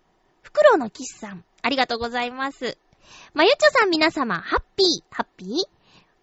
[0.50, 2.76] フクロウのキスさん、ありがとうございます。
[3.34, 5.48] まゆちょさん皆様、ハッピー、ハッピー？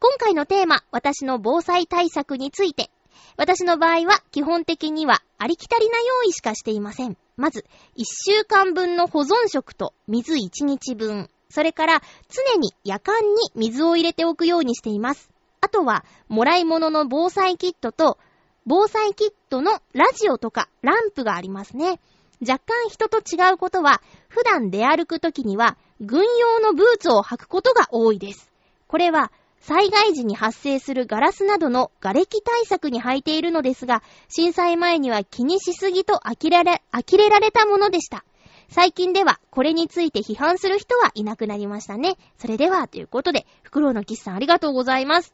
[0.02, 2.92] 今回のテーマ、私の防災対策について。
[3.38, 7.16] 私の場合は、基本的には、ありきたりな用意しかしていません。
[7.38, 7.64] まず、
[7.96, 11.30] 1週間分の保存食と水1日分。
[11.50, 15.30] それから、常に夜間に水を入れておくようにしています。
[15.62, 18.18] あとは、もらい物の防災キットと、
[18.66, 22.02] 防災キットのラジオとかランプがありますね。
[22.42, 28.50] 若干人と違うことは、普段出歩くときには、軍用のブーツを履くことが多いです。
[28.88, 38.24] これは、災害時に発生するガラスなどの瓦礫対策に履いているのですが、震災前には気にしすぎと呆れられ、呆れられたものでした。
[38.70, 42.18] 最近では、これについて批判する人はいなくなりましたね。
[42.38, 45.34] それでは、ということで、フクロウのキスさんありがとうございます。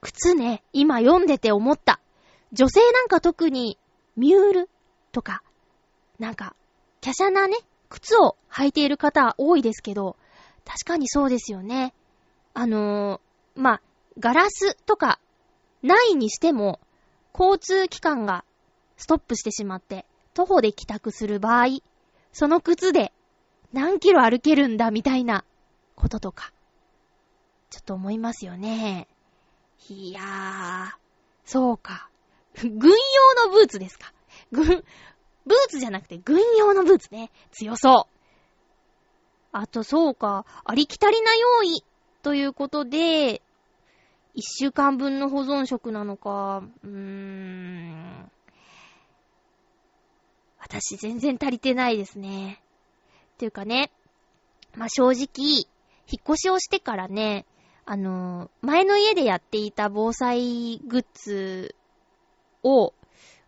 [0.00, 2.00] 靴ね、今読んでて思った。
[2.52, 3.78] 女性なんか特に、
[4.16, 4.70] ミュール
[5.12, 5.42] とか、
[6.18, 6.54] なんか、
[7.02, 7.56] 華奢なね、
[7.88, 10.16] 靴を履いている方多いですけど、
[10.64, 11.94] 確かにそうですよね。
[12.54, 13.82] あのー、まあ、
[14.18, 15.18] ガラスとか、
[15.82, 16.80] ないにしても、
[17.38, 18.44] 交通機関が
[18.96, 21.80] ストップしてしまって、徒歩で帰宅する場合、
[22.32, 23.12] その靴で
[23.72, 25.44] 何キロ歩けるんだみたいな
[25.96, 26.52] こととか、
[27.70, 29.08] ちょっと思いますよね。
[29.88, 30.96] いやー、
[31.44, 32.08] そうか。
[32.54, 34.12] 軍用のブーツですか。
[34.50, 34.84] 軍、ブー
[35.68, 37.30] ツじゃなくて軍用のブーツね。
[37.50, 38.18] 強そう。
[39.52, 41.84] あとそうか、ありきたりな用意
[42.22, 43.42] ということで、
[44.34, 48.30] 一週間分の保存食なのか、うーん。
[50.58, 52.62] 私全然足りてないですね。
[53.34, 53.90] っていうかね、
[54.74, 55.66] まあ、正直、
[56.06, 57.44] 引っ越しをしてからね、
[57.84, 61.74] あの前の家でやっていた防災グッズ
[62.62, 62.94] を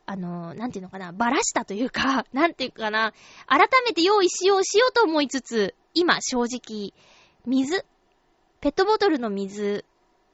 [0.06, 3.12] あの、なんていうのかな、ばらしたというか、 なんていうかな、
[3.46, 6.92] 改めて用意しようしようと思いつつ、今正直、
[7.46, 7.84] 水、
[8.60, 9.84] ペットボトルの水、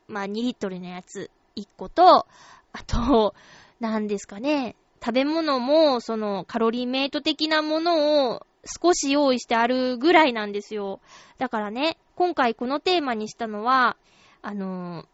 [0.09, 2.27] まあ2リットルのやつ1個と、
[2.73, 3.35] あと、
[3.79, 11.01] なんですかね、食べ物も、その、カロリーメイト的なものを少し用意してあるぐらいなんですよ。
[11.39, 13.97] だからね、今回このテーマにしたのは、
[14.43, 15.07] あの、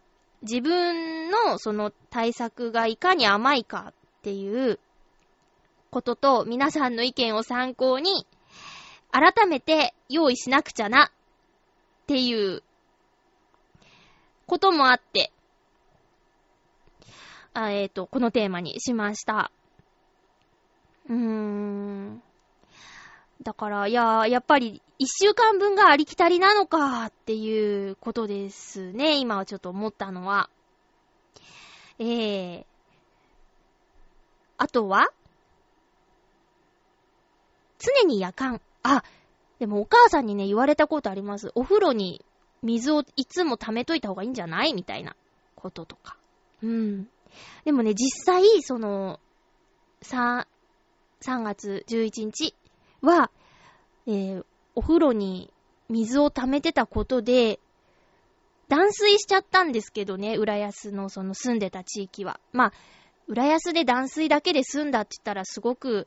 [0.43, 3.93] 自分のその対策がいかに甘いか
[4.27, 4.81] っていう
[5.93, 8.27] ことと皆さんの意見を参考に
[9.13, 11.11] 改めて用意しなくちゃなっ
[12.09, 12.65] ていう
[14.49, 15.31] こともあって、
[17.55, 19.53] あえっ、ー、と、このテーマにしました。
[21.09, 22.23] うーん。
[23.43, 29.19] だから、いや、やっぱり、一週間分がありきたりなのかっていうことですね。
[29.19, 30.51] 今はちょっと思ったのは。
[32.01, 32.76] ええー。
[34.59, 35.09] あとは？
[37.79, 38.61] 常に夜間。
[38.83, 39.03] あ、
[39.59, 41.51] でもお母さんにね、言われたことあります。
[41.55, 42.25] お風呂に
[42.63, 44.73] 水をいつも溜めといた方がいいんじゃない？
[44.75, 45.15] みたいな
[45.55, 46.17] こととか。
[46.63, 47.09] うん。
[47.65, 49.21] でもね、実際、その、
[50.03, 50.47] 3、
[51.21, 52.55] 3月11日
[53.03, 53.31] は、
[54.07, 55.53] えー、お風呂に
[55.89, 57.61] 水を溜めてたことで、
[58.69, 62.41] 断水しちゃったんですけどね、浦安のその住んでた地域は。
[62.53, 62.73] まあ、
[63.29, 66.07] 浦安で断水だけで済んだって言ったらすごく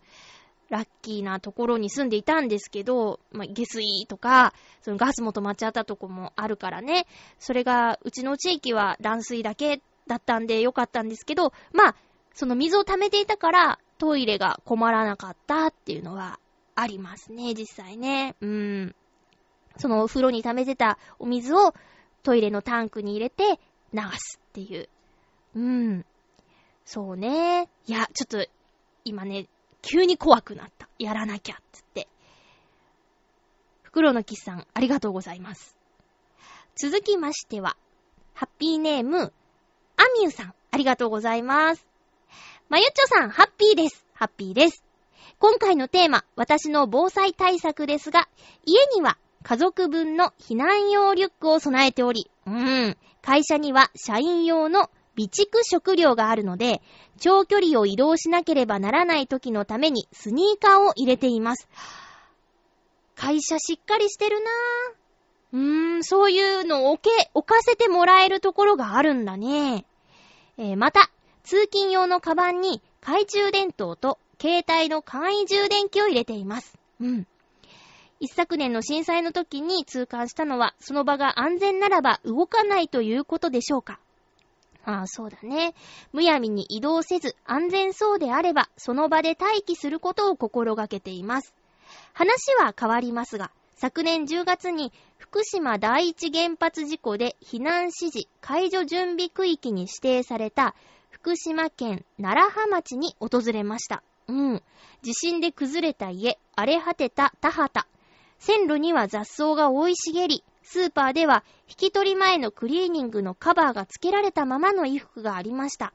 [0.70, 7.08] ラッキーなところに住んでいたんですけど、まあ、下水とか、そのガスも止まっちゃったとこもあるからね。
[7.40, 11.96] それが、うちの地域は断水だけだったんでよかったんですけど、まあ、
[12.36, 16.40] その水を溜めていたから、トイレが困らなかったっていうのは
[16.76, 18.36] ありますね、実際ね。
[18.40, 18.96] うん。
[19.78, 21.74] そのお風呂に溜めてたお水を
[22.24, 23.60] トイレのタンクに入れて
[23.94, 24.88] 流すっていう。
[25.56, 26.06] うん。
[26.92, 27.70] そうね。
[27.86, 28.44] いや、ちょっと、
[29.06, 29.46] 今ね、
[29.84, 30.90] 急に怖くなった。
[30.98, 32.08] やらなきゃ、つって。
[33.84, 35.78] 袋のキスさん、ありがとうございます。
[36.76, 37.78] 続きましては、
[38.34, 41.86] ハッピーネーム、アミューさん、ありがとうございます。
[42.70, 44.04] まゆっちょさん、ハッピーです。
[44.16, 44.84] ハッピーです。
[45.38, 48.28] 今回のテーマ、私の防災対策ですが、
[48.66, 54.90] 家には家族分の避難用リュックを備えており、うーん、会社には社員用の
[55.20, 56.82] 備蓄食料があるので、
[57.20, 61.68] 長距離を移動しなければならない時のためにスニーカーを入れています。
[63.16, 65.00] 会社しっかりしてるなぁ。
[65.52, 69.86] うーん、そういうのを置け、置かせてもらえるところがあるんだね。
[70.58, 71.12] えー、また、
[71.44, 76.78] 通勤用のカバンに懐中電灯と携帯の簡易充電器を入れています。
[77.02, 77.28] うん。
[78.22, 84.00] 一昨年の震災の時に痛感したのは、その場が安全ならば動かないということでしょうか。
[84.86, 85.74] ああ、そうだね。
[86.14, 91.54] むやみに移動せず、安全そうであれば、その場で待機することを心がけています。
[92.14, 100.76] 話は変わりますが、昨年10月に福島第一原発事故で避難指示解除準備区域に指定された
[101.10, 104.04] 福島県奈良浜町に訪れました。
[104.28, 104.64] うん。
[105.02, 107.88] 地震で崩れた家、荒れ果てた田畑。
[108.38, 115.94] 線路には雑草が生い茂り、スーパーでは引き取り前のクリーニングのカバーが付けられたままの衣服がありました。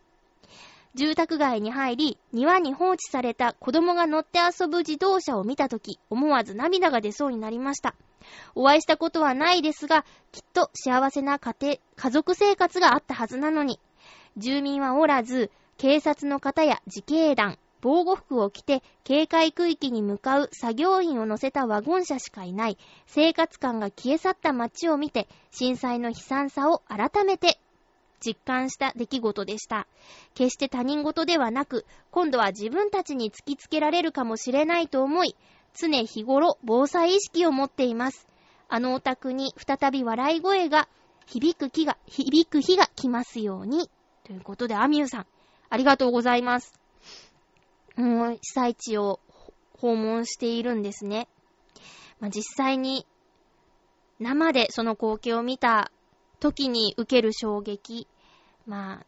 [0.96, 7.94] 住宅街に入り、庭に放置された子供が乗って遊ぶ自動車を見たとき、思わず涙が出そうになりました。
[8.56, 13.78] お会いしたことはないですが、きっと幸せな家庭、家族生活があったはずなのに。
[14.36, 27.58] 住民はおらず、警察の方や自警団、防護服を着て警戒区域に向かう作業員を乗せたワゴン車しかいない生活感が消え去った街を見て震災の悲惨さを改めて
[28.24, 29.86] 実感した出来事でした。
[30.32, 35.36] 決して他人事ではなく、今度は自分たちに突きつけられるかもしれないと思い、
[35.74, 38.26] 常日頃防災意識を持っています。
[38.70, 40.88] あのお宅に再び笑い声が
[41.26, 43.90] 響く日が、響く日が来ますように。
[44.24, 45.26] ということで、アミューさん、
[45.68, 46.83] ありがとうございます。
[47.96, 49.20] もう被災地を
[49.78, 51.28] 訪問しているんですね。
[52.20, 53.06] まあ、実際に
[54.18, 55.90] 生でその光景を見た
[56.40, 58.06] 時に受ける衝撃、
[58.66, 59.06] まあ、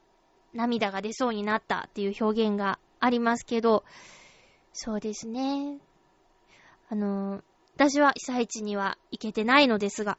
[0.53, 3.85] 涙が出そうになったっていう表現がありますけど、
[4.73, 5.79] そうですね。
[6.89, 7.43] あの、
[7.75, 10.19] 私は被災地には行けてないのですが、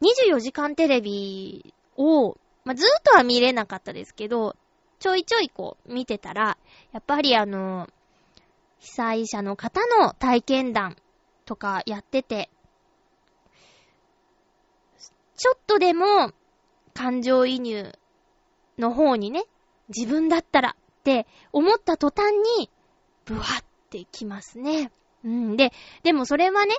[0.00, 4.56] 24時間テレビを、まあ、ずっとは見れなかったですけど、
[4.98, 6.58] ちょいちょいこう見てたら、
[6.92, 7.88] やっぱりあの、
[8.78, 10.96] 被災者の方の体験談
[11.44, 12.50] とかやってて、
[15.36, 16.32] ちょっとでも
[16.94, 17.92] 感情移入
[18.76, 19.44] の方にね、
[19.88, 22.70] 自分だったらって思った途端に、
[23.24, 23.44] ブワっ
[23.90, 24.90] てきますね。
[25.24, 25.56] うん。
[25.56, 25.72] で、
[26.02, 26.74] でもそれはね、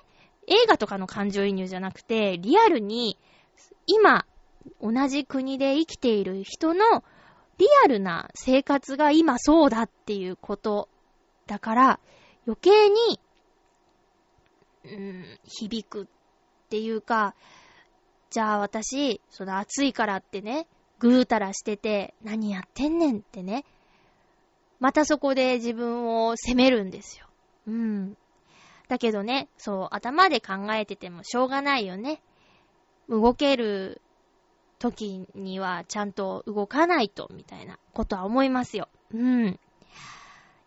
[0.47, 3.17] 映画とかの感情移入じゃなくて、リアルに、
[3.85, 4.25] 今、
[4.81, 7.03] 同じ国で生きている人の
[7.59, 10.89] リアルな生活が今そうだっていうこと
[11.45, 11.99] だから、
[12.47, 13.19] 余計に、
[14.85, 16.07] うん、響くっ
[16.69, 17.35] ていうか、
[18.29, 20.67] じゃあ私、その暑いからってね、
[20.99, 23.65] ぐうたらしてて、何やってんねんってね。
[24.79, 27.27] またそこで自分を責めるんですよ。
[27.67, 28.17] うん。
[28.87, 32.21] だけどね、そう、頭で考えててもしょうがないよね。
[33.09, 34.01] 動ける
[34.79, 38.87] 時にはちゃんと動かないと、みたいなことは思いますよ。
[39.13, 39.59] うん。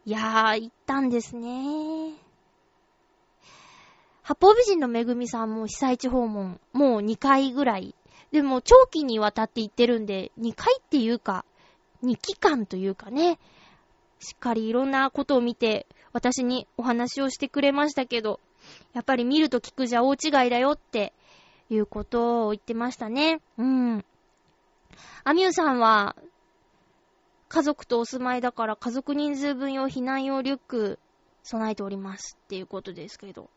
[0.05, 2.15] いやー、行ったんですね。
[4.23, 7.95] 八方美人のめぐみさんも被災地訪問、もう2回ぐらい。
[8.31, 11.45] でも、長期にわたって行ってるんで、2回っていうか、
[12.05, 13.39] 2期間というかね、
[14.21, 18.41] しっかりいろんなことを見て、私にお話をしてくれましたけど、
[18.93, 21.13] やっぱり見ると聞くじゃ大違いだよって
[21.75, 23.41] いうことを言ってましたね。
[23.59, 24.05] うん。
[25.25, 26.17] アミューさんは、
[27.49, 30.99] 家族とお住まいだから家族人数分用避難用リュック
[31.43, 33.51] 備えておりますっていうことですけど。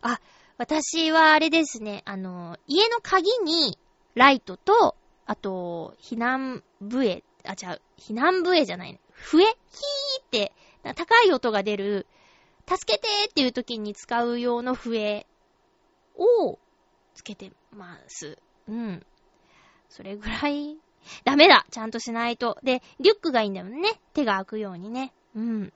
[0.00, 0.20] あ、
[0.58, 3.78] 私はあれですね、あの、家の鍵に
[4.14, 4.96] ライトと、
[5.26, 8.98] あと、避難笛、あ、違う、避難笛じゃない。
[9.12, 9.44] 笛？
[9.44, 9.52] ヒー
[10.22, 10.52] って、
[10.94, 12.06] 高い音が出る、
[12.68, 15.26] 助けてっていう時に使う用の笛
[16.16, 16.58] を
[17.16, 18.38] つけてます。
[18.68, 19.04] うん。
[19.88, 20.76] それぐらい、
[21.24, 22.58] ダメだちゃんとしないと。
[22.62, 24.00] で、リュックがいいんだよね。
[24.12, 25.12] 手が開くようにね。
[25.34, 25.72] うん。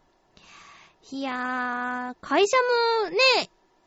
[1.10, 2.56] いやー、会社
[3.02, 3.16] もね、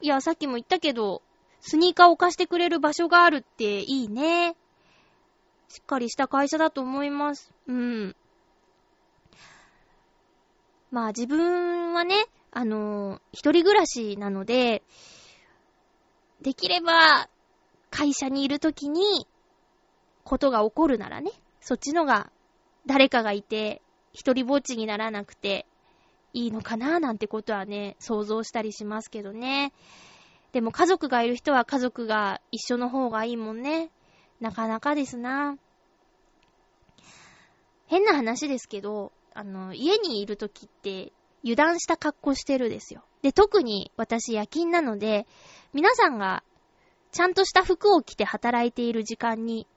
[0.02, 1.22] いや、さっきも言ったけど、
[1.62, 4.56] スニーカーを貸してくれる場所があるっていいね。
[5.70, 7.54] しっかりした会社だと思います。
[7.68, 8.16] うん。
[10.92, 14.84] まあ自分はね、あのー、一人暮らしなので、
[16.42, 17.30] できれば、
[17.94, 19.28] 会社にいるときに、
[20.24, 21.30] ことが起こるならね、
[21.62, 22.32] そっちのが、
[22.88, 23.84] 誰かがいて、
[24.14, 25.68] 一人ぼっちにならなくて、
[26.34, 29.74] いいのかななんてことはね、想像したりしますけどね。
[30.54, 33.92] でも家族がいる人は家族が一緒の方がいいもんね。
[34.40, 35.56] なかなかですな。
[37.86, 41.14] 変な話ですけど、あの、家にいるときって
[41.44, 43.04] 油断した格好してるですよ。
[43.22, 45.28] で、特に私夜勤なので、
[45.74, 46.44] 皆さんが
[47.14, 49.68] ちゃんとした服を着て働いている時間に、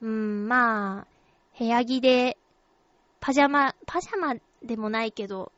[0.00, 1.06] うーん、まあ、
[1.58, 2.38] 部屋着で、
[3.18, 5.50] パジャマ、パジャマでもないけど、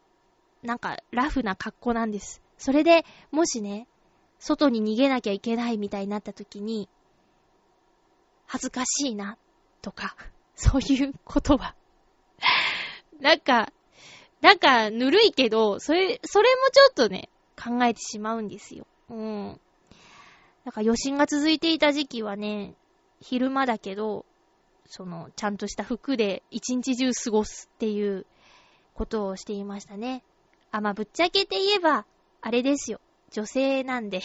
[0.63, 2.41] なんかラフな格好なんです。
[2.57, 3.87] それで、もしね、
[4.39, 6.89] 外に逃げなきゃいけないみたいになった時に、
[8.47, 9.37] 恥ずかしいな、
[9.83, 10.17] とか、
[10.57, 11.75] そういう言葉
[13.21, 13.71] なんか、
[14.41, 17.29] なんか、ぬるいけど、それ、それもちょっとね、
[17.63, 18.87] 考えてしまうんですよ。
[19.11, 19.61] うん。
[20.67, 22.75] なんか余震が続いていた時期はね、
[23.21, 24.27] 昼間だけど、
[24.85, 28.27] その、ちゃんとした服で一日中過ごすっていう
[28.93, 30.25] ことをしていましたね。
[30.73, 32.05] あ、まあ、ぶっちゃけて言えば、
[32.41, 33.01] あれですよ。
[33.31, 34.23] 女性なんで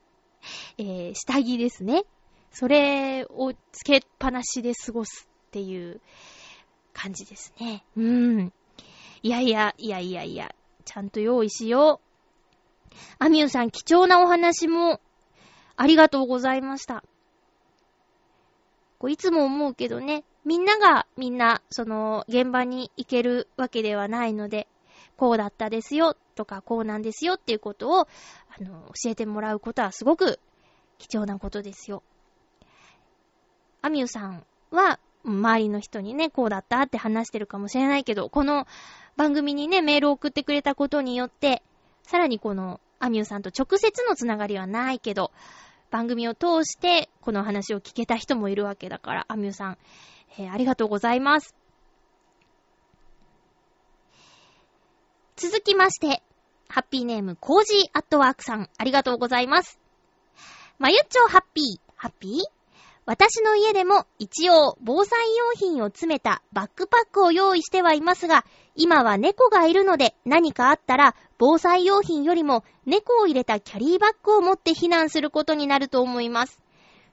[0.78, 2.04] えー、下着ですね。
[2.52, 6.00] それをつけっぱなしで過ごすっていう
[6.94, 7.84] 感じですね。
[7.98, 8.52] うん。
[9.22, 10.54] いやいや、いやいやいや、
[10.86, 12.96] ちゃんと用意しよう。
[13.18, 15.02] アミューさん、貴重なお話も、
[15.76, 17.04] ありがとうございました。
[18.98, 24.68] こういつも思うけどね、みんながみんな、その、現場に行けるわけではないので、
[25.16, 28.06] こうだったですよ、とか、こうなんですよっていうことを、あ
[28.60, 30.38] の、教えてもらうことはすごく
[30.98, 32.02] 貴重なことですよ。
[33.82, 38.66] アミューさんは、周りの人にね、こうだったって話してるかもしれないけど、この
[39.16, 41.62] 番組にね、メールを送ってくれたことによって、
[42.04, 45.32] さらにこのアミューさんと直接のつながりはないけど、
[45.90, 49.78] 番組を通してこの話を聞けた人もいるわけだから、アミューさん、
[50.38, 51.54] えー、ありがとうございます。
[55.36, 56.22] 続きまして、
[56.68, 59.78] ハッピーネーム、コージーアットワークさん、ありがとうございます。
[60.78, 62.55] まゆっちょハッピー、ハッピー？
[63.06, 68.44] 私の家でも一応防災用品を詰めたバックパックを用意してはいますが、
[68.74, 76.60] 今は猫がいるので何かあったら防災用品よりも猫を入れたキャリーバッグを持って避難することになると思います。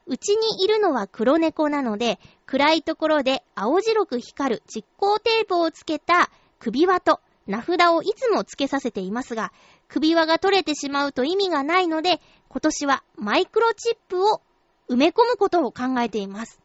[0.07, 9.53] うちにいるのは黒猫なので、暗いところで青白く光る実光テープをつけた首輪と名札をいつもつけさせていますが、
[9.87, 12.19] 首輪が取れてしまうと意味がないので、
[12.49, 14.41] 今年はマイクロチップを
[14.89, 16.59] 埋め込むことを考えています。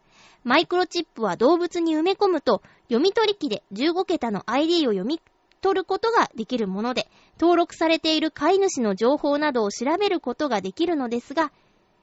[0.45, 5.21] マイクロチップは動物に埋め込むと、読み取り機で15桁の ID を読み
[5.61, 7.09] 取ることができるもので、
[7.41, 11.53] 登録されている飼い主の情報などを調べることができるのですが、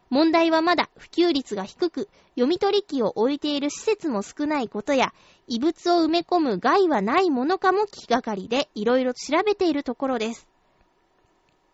[0.09, 5.13] 問題はまだ普及率が低く、読み取り機を置いている施設も少ないことや、
[5.47, 10.47] 異物を埋め込む害はないものかも気がかりで、いろいろ調べているところです。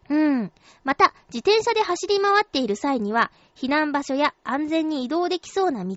[0.10, 0.52] うん。
[0.84, 5.96] また、自転車で走り回っている際には、避難場所や安全に移動できそうな道、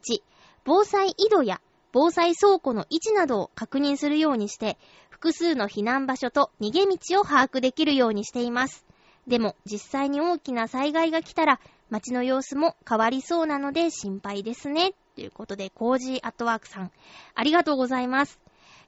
[0.65, 1.61] 防災井戸や
[1.93, 4.79] 防災倉庫の位置などを確認するようにして、
[5.11, 8.85] 複数の避難場所と逃げ道を把握できるようにしています。
[9.27, 14.93] でも、実際に大きな災害が来たら、街の様子も変わりそうなので心配ですね。
[15.15, 16.91] ということで、コージーアットワークさん、
[17.35, 18.41] ありがとうございます。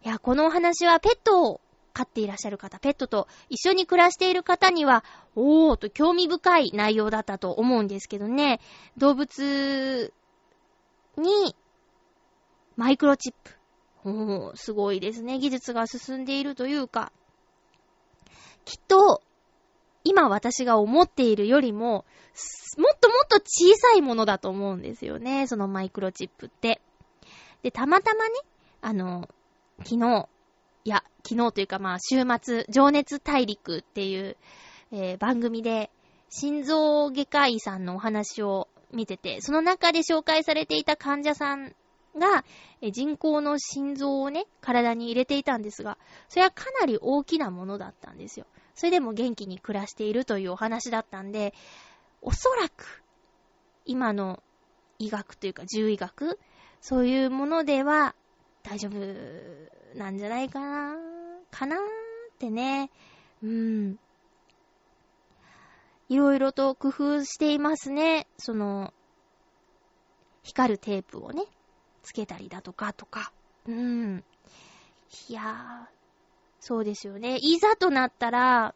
[0.04, 1.60] いや、このお話はペットを
[1.96, 5.02] 飼っていらっしゃる方、ペットと一緒に暮らしている方には、
[5.34, 8.60] おーと興味深い内容だったと思うんですけどね、
[8.98, 10.12] 動物
[11.16, 11.56] に
[12.76, 13.52] マイクロチップ。
[14.04, 15.38] おー、すごいですね。
[15.38, 17.12] 技術が進んでいるというか、
[18.66, 19.22] きっと、
[20.04, 22.04] 今私が思っているよりも、
[22.76, 25.46] もっともっと小さいものだと思うんですよね。
[25.46, 26.82] そのマイクロチップって。
[27.62, 28.34] で、たまたまね、
[28.82, 29.30] あの、
[29.78, 30.28] 昨日、
[31.28, 34.36] 昨日というかまあ週末、情熱大陸っていう、
[34.92, 35.90] えー、番組で、
[36.30, 41.74] 心臓外科医さんのお話を見てて、その中で紹介されていた患者さん
[42.16, 42.44] が、
[42.80, 45.98] え人工の心臓をね、体に入れていたんですが、
[46.28, 48.46] それはかなり大きなものだったんですよ。
[48.76, 51.54] それでも元気に暮らしているというお話だったんで、
[52.22, 53.02] おそらく、
[53.84, 54.40] 今の
[55.00, 56.38] 医学というか獣医学、
[56.80, 58.14] そういうものでは
[58.68, 58.98] 大丈夫
[59.96, 60.96] なんじゃないかな
[61.52, 61.82] かなーっ
[62.36, 62.90] てね。
[63.40, 63.96] うん。
[66.08, 68.26] いろいろと工夫していますね。
[68.38, 68.92] その、
[70.42, 71.44] 光るテープをね、
[72.02, 73.32] つけたりだとかとか。
[73.66, 74.24] うん。
[75.28, 75.96] いやー、
[76.58, 77.38] そうですよね。
[77.40, 78.74] いざとなったら、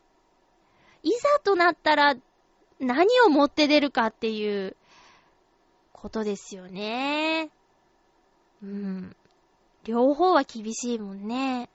[1.03, 2.15] いざとなったら
[2.79, 4.77] 何を持って出るかっていう
[5.93, 7.51] ことですよね。
[8.63, 9.17] うん。
[9.85, 11.71] 両方は厳しいもんね。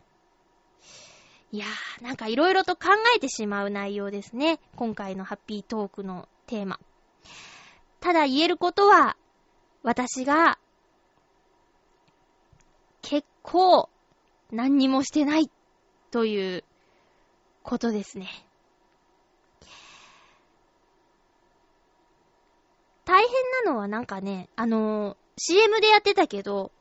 [1.51, 4.59] いやー、なんか色々と考えてしまう内容ですね。
[4.75, 6.79] 今回のハッピートークのテーマ。
[7.99, 9.15] ただ言えることは、
[9.83, 10.59] 私が、
[13.01, 13.89] 結構、
[14.51, 15.49] 何にもしてない、
[16.11, 16.63] という、
[17.65, 18.27] ことですね。
[23.05, 23.29] 大変
[23.65, 26.71] なのはなんかね、あのー、CM でやってたけど、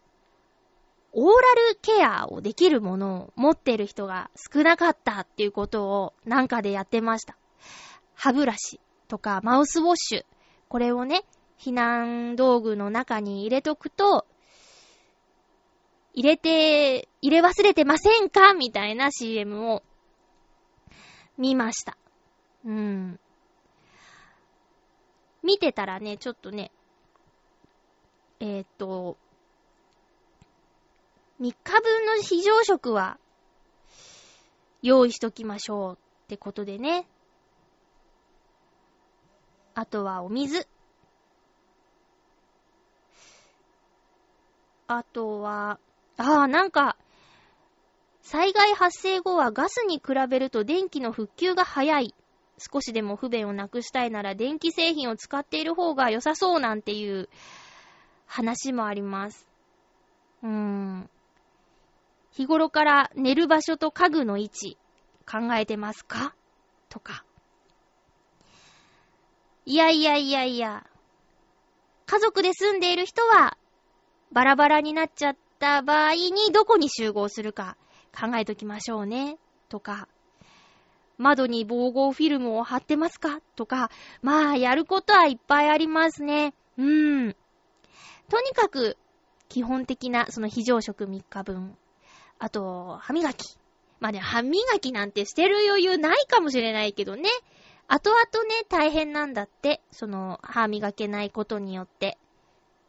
[1.16, 1.40] オーラ
[1.70, 7.36] ルケアをできるものを持ってる人が少なかったっていうことをなんかでやってました。
[8.14, 10.24] 歯ブラシとかマウスウォッシュ。
[10.68, 11.24] これをね、
[11.56, 14.26] 避難道具の中に入れとくと、
[16.14, 18.54] 入れて、入れ忘れてませんか？
[18.54, 19.82] みたいな CM を
[21.38, 21.96] 見ました。
[22.64, 23.20] うん。
[25.42, 26.72] 見てたらね、ちょっとね、
[28.40, 29.16] えー、っと、
[31.40, 33.18] 3日分の非常食は
[34.82, 37.06] 用意しときましょうってことでね。
[39.74, 40.68] あとはお水。
[44.86, 45.80] あとは、
[46.18, 46.96] ああ、なんか、
[48.20, 52.14] 災害発生後はガスに比べると電気の復旧が早い。
[52.58, 57.28] 少しでも不便をなくしたいなら電気製品を使っている方が良さそうなんていう
[58.26, 59.46] 話もあります。
[60.42, 61.10] うーん。
[62.36, 64.78] 日頃から寝る場所と家具の位置
[65.24, 66.34] 考えてますか？
[66.88, 67.24] とか。
[69.64, 70.84] いやいやいやいや。
[72.06, 73.56] 家族で住んでいる人は、
[74.32, 77.76] バラバラになっちゃった場合にどこに集合するか
[78.12, 79.38] 考えときましょうね。
[79.68, 80.08] とか。
[81.16, 83.40] 窓に防護フィルムを貼ってますか？
[83.54, 83.90] とか。
[84.22, 86.52] まあ、やることはいっぱいありますね。
[86.76, 87.36] うーん。
[88.28, 88.98] とにかく、
[89.48, 91.78] 基本的なその非常食3日分
[92.38, 93.56] あと、歯磨き。
[94.00, 97.30] まあね、歯磨きなんてしてる余裕ないかもしれないけどね。
[97.86, 99.80] 後々ね、大変なんだって。
[99.92, 102.18] その、歯磨けないことによって。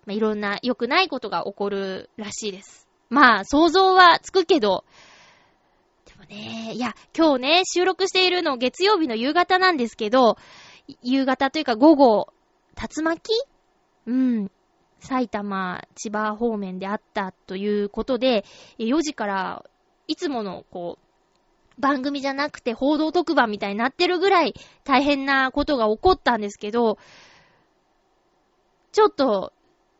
[0.05, 2.87] まあ、いろんな良くないことが起こるらしいです。
[3.09, 4.83] まあ、想像はつくけど、
[6.05, 10.37] でもね、いや、今日ね、収録しているの月曜日の夕方なんですけど、
[11.01, 12.33] 夕方というか午後、
[12.75, 13.31] 竜巻？
[14.07, 14.51] うん。
[14.99, 18.45] 埼玉、千葉方面であったということで、
[18.79, 19.65] 4時から
[20.07, 24.53] いつものこう、番組じゃなくて報道特番みたいになってるぐらい
[24.85, 26.97] 大変なことが起こったんですけど、
[28.91, 29.51] ちょっと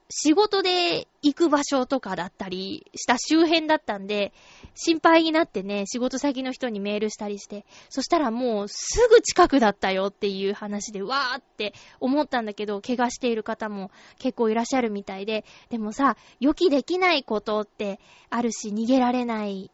[0.10, 4.34] 仕事で行く場所とかだったりした周辺だったんで、
[4.76, 13.90] 心配になってね、仕事先の人にメールしたりして、そしたらもうすぐ近くだったよっていう話で、わーって思ったんだけど、怪我している方も
[14.20, 18.00] 結構いらっしゃるみたいで、でもさ、予期できないことって
[18.30, 19.72] あるし、逃げられない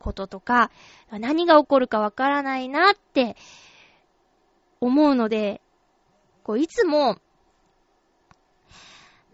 [0.00, 0.72] こととか、
[1.10, 3.36] 何が起こるかわからないなって
[4.80, 5.60] 思うので、
[6.42, 7.18] こういつも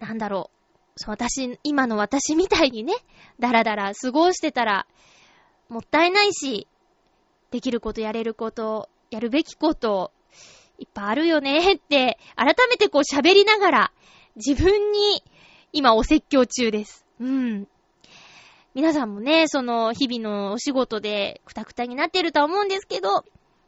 [0.05, 0.55] なんだろう
[0.97, 2.95] そう、私、今の私みたいにね、
[3.41, 4.87] だらだら過ごしてたら、
[5.69, 6.69] もったいないし、
[7.51, 10.13] できることやれること、やるべきこと、
[10.79, 13.93] いっぱいあるよねって、改めてこう喋りながら、
[14.37, 15.25] 自分に
[15.73, 17.05] 今お説教中です。
[17.21, 17.67] うん。
[18.75, 23.25] 皆さんもね、その日々のお仕事でくたくたになってるとは思うんですけど、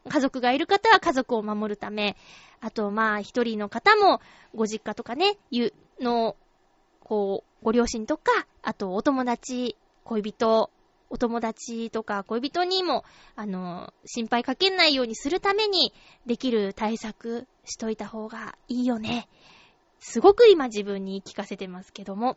[0.08, 2.16] 家族がいる方は家族を守るため、
[2.60, 4.20] あとまあ一人の方も
[4.54, 5.36] ご実家とかね、
[6.00, 6.36] の、
[7.00, 10.70] こう、ご両親とか、あとお友達、恋人、
[11.08, 13.04] お友達とか恋人にも、
[13.36, 15.92] あの、心配かけないようにするために、
[16.26, 19.28] できる対策しといた方がいいよね。
[20.00, 22.36] すごく今自分に聞かせてますけども。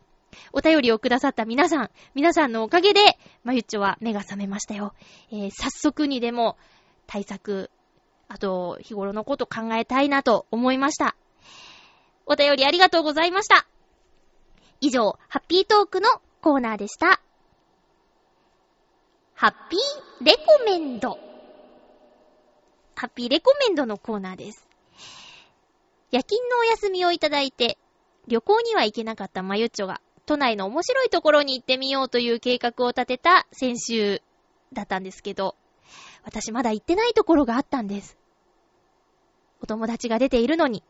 [0.52, 3.00] お便りをくださった皆さん、皆さんのおかげで、
[3.42, 4.94] まゆっちょは目が覚めましたよ。
[5.30, 6.56] えー、早速にでも
[7.06, 7.70] 対策、
[8.28, 11.16] あと、日頃のこと考えたいなと思いました。
[12.30, 13.66] お便りありがとうございました。
[14.80, 16.08] 以上、ハッピートークの
[16.40, 17.20] コーナーでした。
[19.34, 21.18] ハッピーレコメンド。
[22.94, 24.68] ハッピーレコメンドのコーナーです。
[26.12, 27.78] 夜勤のお休みをいただいて、
[28.28, 34.22] 旅行には行けなかったまゆっちょが、都内の面白いところに行ってみようという計画を立てた先週
[34.72, 35.56] だったんですけど、
[36.22, 38.16] 私まだ行ってないところがあったんです。
[39.60, 40.84] お友達が出ているのに。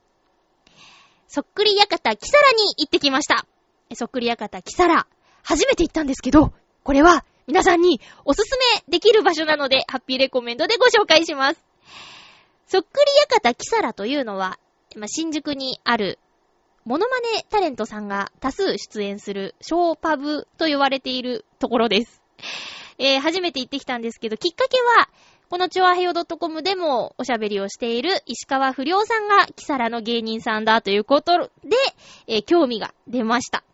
[1.32, 3.46] そっくり館キサラに行ってきました。
[3.94, 5.06] そっくり館キサラ。
[5.44, 6.52] 初めて行ったんですけど、
[6.82, 11.64] これは皆さんにおすすめできる場所なので、ハッピーレコメンドでご紹介します。
[12.66, 14.58] そっくり館キサラというのは、
[15.06, 16.18] 新宿にある
[16.84, 22.20] モノマネタレントさんが多数出演するショーパブと呼ばれているところです。
[22.98, 25.08] えー、初めて行ってきたんですけど、きっかけは、
[25.50, 31.76] このチョアヘヨ .com でもおしゃべりをしている石川不良さんがキサラの芸人さんだということで、
[32.28, 33.64] えー、興味が出ました。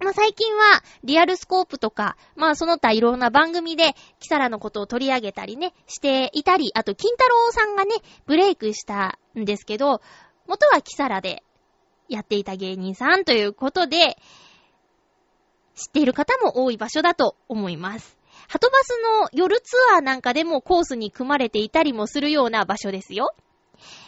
[0.00, 7.96] まあ、最近は、リアルスコープとか、まあ、その他いろんな番組で、キサラのことを取り上げたりね、していたり、あと、金太郎さんがね、
[8.26, 10.00] ブレイクしたんですけど、
[10.46, 11.42] 元はキサラで
[12.08, 14.16] やっていた芸人さんということで、
[15.74, 18.17] 知っている方も多い場所だと思います。
[18.48, 23.34] ハトバスの夜ツアーなんかでもコースに組まれていたりもするような場所ですよ。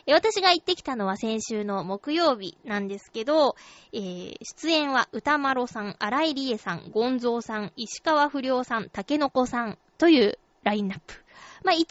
[0.08, 3.54] 私が行ってきたのは先週の木曜日なんですけど、
[3.92, 11.14] えー、出演は歌丸さん、荒井理恵さん、ゴンゾーさん、石川不良さん、竹の子さんというラインナップ。
[11.62, 11.88] まあ、一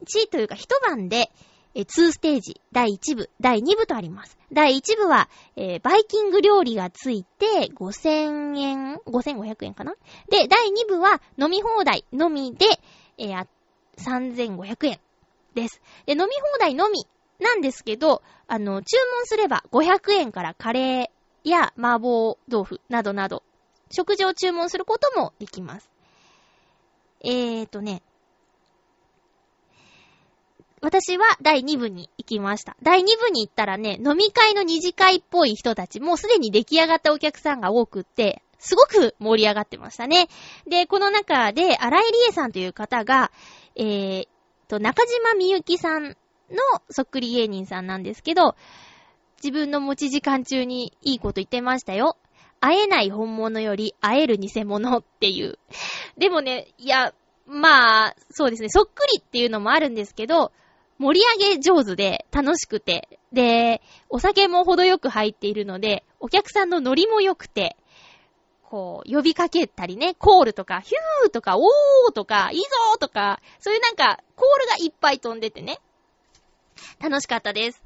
[0.00, 1.32] 日というか一晩で、
[1.74, 4.36] え、2ステージ、第1部、第2部とあります。
[4.52, 9.94] 第1部は、えー、バイキング料理がついて5000円、5500円かな？
[10.28, 12.66] で、第2部は飲み放題のみで、
[13.18, 13.46] えー、
[13.96, 15.00] 3500円
[15.54, 15.80] です。
[16.06, 17.06] で、飲み放題のみ
[17.38, 23.44] なんですけど、あの、注文すれば500円からカレーや麻婆豆腐などなど、
[23.92, 25.90] 食事を注文することもできます。
[27.22, 28.02] えーとね、
[30.80, 32.76] 私は第2部に行きました。
[32.82, 40.28] 第2部に行ったらね、飲み会の二次会っぽい人たち、もうすでに出来上がったお客さんが多くって、すごく盛り上がってましたね。
[40.66, 43.30] で、この中で、荒井理恵さんという方が、
[43.76, 44.28] えー、
[44.68, 46.16] と、中島みゆきさんの
[46.88, 48.54] そっくり芸人さんなんですけど、
[49.42, 52.16] 自分の持ち時間中にいいこと言ってましたよ。
[52.60, 55.58] 会えない本物より会える偽物っていう。
[56.18, 57.14] でもね、いや、
[57.46, 60.52] まあ、そうですね、そっくりっていうのもあるんですけど、
[61.00, 63.80] 盛り上げ上手で楽しくて、で、
[64.10, 67.78] お酒も程よく入っているので、お客さんのノリも良くて、
[68.64, 75.80] こう、呼びかけたりね、コールとか、ヒューとか、おーとか、いいぞーとか、そういうなんか、コールがいっぱい飛んでてね、
[77.00, 77.82] 楽しかったです。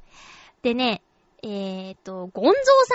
[0.61, 1.01] でね、
[1.41, 2.53] えーと、ゴンゾー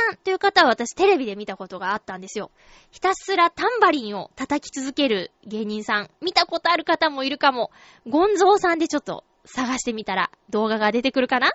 [0.09, 2.51] さんという方は私テレビで見たことがあったんですよ。
[2.91, 6.11] ひたすらタンバリンを叩き続ける芸人さん。
[6.21, 7.71] 見たことある方もいるかも。
[8.09, 11.53] ゴンゾーさんでちょっと探してみたら動画が出てくるかな？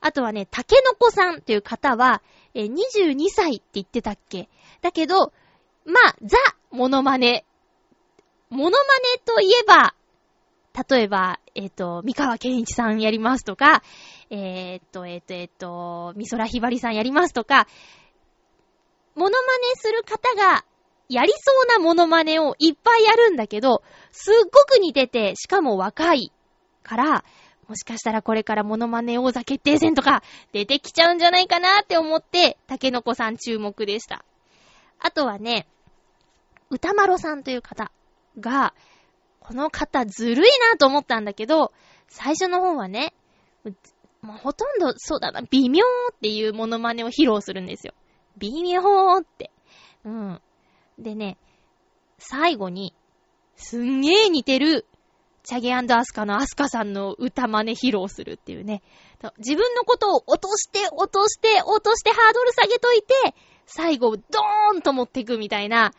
[0.00, 2.22] あとはね、竹の子さんっていう方は、
[2.54, 4.48] え22歳って言ってたっけ？
[4.80, 5.32] だけど、
[5.84, 6.36] まあ、ザ・
[6.70, 7.44] モノマネ。
[8.50, 9.94] モノマネといえば、
[10.88, 13.82] 例えば、えっ、ー、と、三河健一さんやりますとか、
[14.30, 17.66] えっ、ー、と、えっ、ー、と、えっ、と、美空ひばりさんやりますとか、
[19.16, 20.64] モノマネする方が
[21.08, 26.32] やりそうなモノマネをいっぱいやるんだけど、すっごく似てて、しかも若い。
[26.88, 27.24] から、
[27.68, 30.22] もしかしたらこれからモノマネ王座決定戦とか
[30.52, 34.24] 出てきちゃうんじゃないかなって思って、竹の子さん注目でした。
[34.98, 35.68] あとはね、
[36.70, 37.92] 歌丸さんという方
[38.40, 38.74] が、
[39.40, 41.72] この方ずるいなと思ったんだけど、
[42.08, 43.12] 最初の方はね、
[44.22, 47.92] まあ、ほとんどそうだな、微妙っていうモノマネを披露するんですよ。
[48.38, 48.80] 微妙
[49.20, 49.50] って。
[50.04, 50.40] うん。
[50.98, 51.36] でね、
[52.18, 52.94] 最後に、
[53.56, 54.86] すんげー似てる、
[55.42, 58.82] チャゲアスカのアスカさんの歌真似披露するっていうね。
[59.38, 63.34] 自分のことを落として、落として、落としてハードル下げといて、
[63.66, 65.92] 最後、ドーンと持っていくみたいな、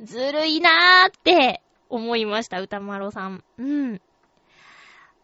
[0.00, 3.44] ずるいなーって思いました、歌丸さん。
[3.58, 4.00] うん。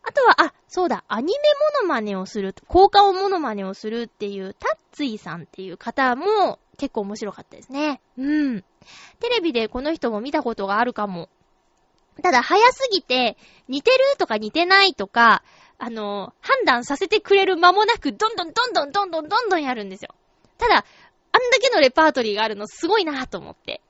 [0.05, 1.33] あとは、あ、そうだ、アニメ
[1.79, 8.01] モノマネをする、効果音モノマネをするっていう、タッツイさんっていう方も結構面白かったですね。
[8.17, 8.65] うん。
[9.21, 11.29] テレビでこの人も見たことがあるかも。
[12.23, 13.37] ただ、早すぎて、
[13.69, 15.43] 似てるとか似てないとか、
[15.79, 20.15] あの、判断させてくれる間もなく、どんどんどんどんどんどんどんどんやるんですよ。
[20.59, 20.85] ただ、
[21.33, 23.81] あんだけのレパートリーがあるのすごいなぁと思って。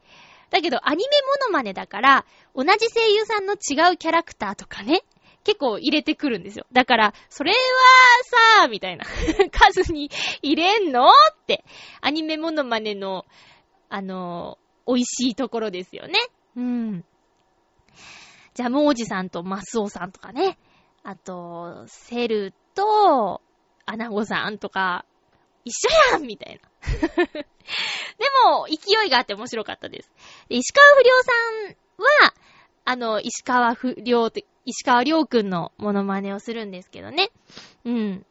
[0.51, 5.03] だけど、アニメモノマネだから、同じ声優さんの違うキャラクターとかね、
[5.45, 6.67] 結構入れてくるんですよ。
[6.73, 7.57] だから、それは
[8.61, 9.05] さぁ、みたいな。
[9.51, 10.11] 数に
[10.41, 11.11] 入れんのっ
[11.47, 11.65] て、
[12.01, 13.27] アニメモノマネの、
[13.89, 16.15] あの美味しいところですよね。
[16.57, 17.05] うん。
[18.55, 20.59] ジャムおじさんとマスオさんとかね。
[21.03, 23.41] あと、セルと、
[23.87, 25.05] アナゴさんとか、
[25.65, 26.69] 一緒やんみたいな。
[27.33, 27.47] で
[28.47, 30.11] も、勢いがあって面白かったです。
[30.49, 31.33] で石川不良さ
[31.71, 32.35] んは、
[32.85, 37.31] あの、石川不良って、石川良くんのモノマネをするんですけどね。
[37.85, 38.27] うん。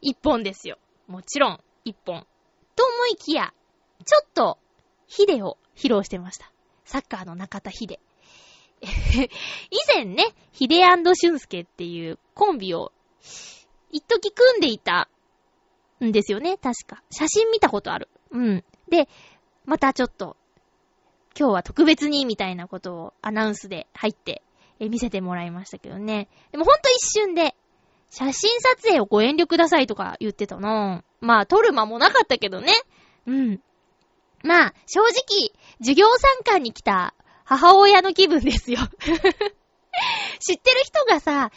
[0.00, 0.78] 一本ですよ。
[1.06, 2.26] もちろん、一本。
[2.74, 3.52] と思いきや、
[4.04, 4.58] ちょっと、
[5.06, 6.50] ヒデを披露してました。
[6.84, 8.00] サッカーの中田ヒデ。
[8.82, 12.92] 以前ね、ヒデシュンスケっていうコンビを、
[13.90, 15.08] 一時組んでいた
[16.04, 17.02] んですよね、確か。
[17.10, 18.08] 写真見たことある。
[18.30, 18.64] うん。
[18.88, 19.08] で、
[19.64, 20.36] またちょっと、
[21.38, 24.42] 今日は特別にみたいなことをアナウンスで入って
[24.82, 26.28] え見せてもらいましたけどね。
[26.50, 27.54] でもほんと一瞬で、
[28.10, 32.72] 写真撮影をご遠慮くださいとか言ってたなまあ、撮る間もなかったけどね。
[33.26, 33.60] うん。
[34.42, 37.14] まあ、正直、授業参観に来た
[37.44, 38.78] 母親の気分ですよ。
[40.40, 41.50] 知ってる人がさ、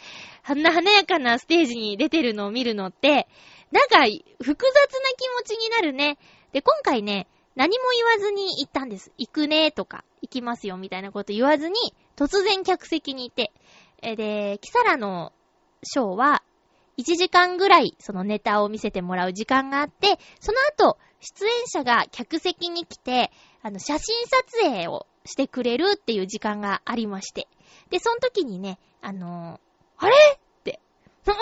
[0.44, 3.26] あんな華やかなステージに出てるのを見るのって、
[3.72, 4.04] なんか、
[4.42, 6.18] 複雑な気持ちになるね。
[6.52, 7.26] で、今回ね、
[7.56, 9.12] 何も言わずに行ったんです。
[9.18, 11.74] 行くねとか、行きますよみたいなこと言わずに、
[12.16, 13.52] 突然客席にいて、
[14.02, 15.32] で、キサラの
[15.82, 16.42] ショーは、
[16.98, 23.32] 1時間ぐらいそのネタを見せてもらう時間があって、その後、出演者が客席に来て、
[23.66, 27.48] あの、写真撮影をしてくれるっていう時間がありまして。
[27.90, 30.78] で、その時にね、あのー、あれって、
[31.26, 31.34] うん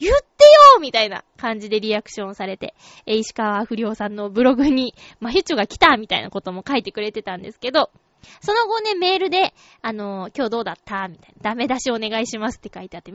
[0.00, 0.44] 言って
[0.74, 2.74] よみたいな感じでリアクションされて、
[3.06, 7.92] え、石川不良さんのブログに、まゆちょが来たみたいなことも書いてくれてたんですけど、
[8.40, 11.50] その後ね、メールで、あのー、今日どうだったみたいな。
[11.50, 13.12] ダメ出しお願いしますって書いてあって、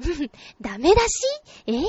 [0.62, 1.26] ダメ出し？
[1.68, 1.86] ええー、っ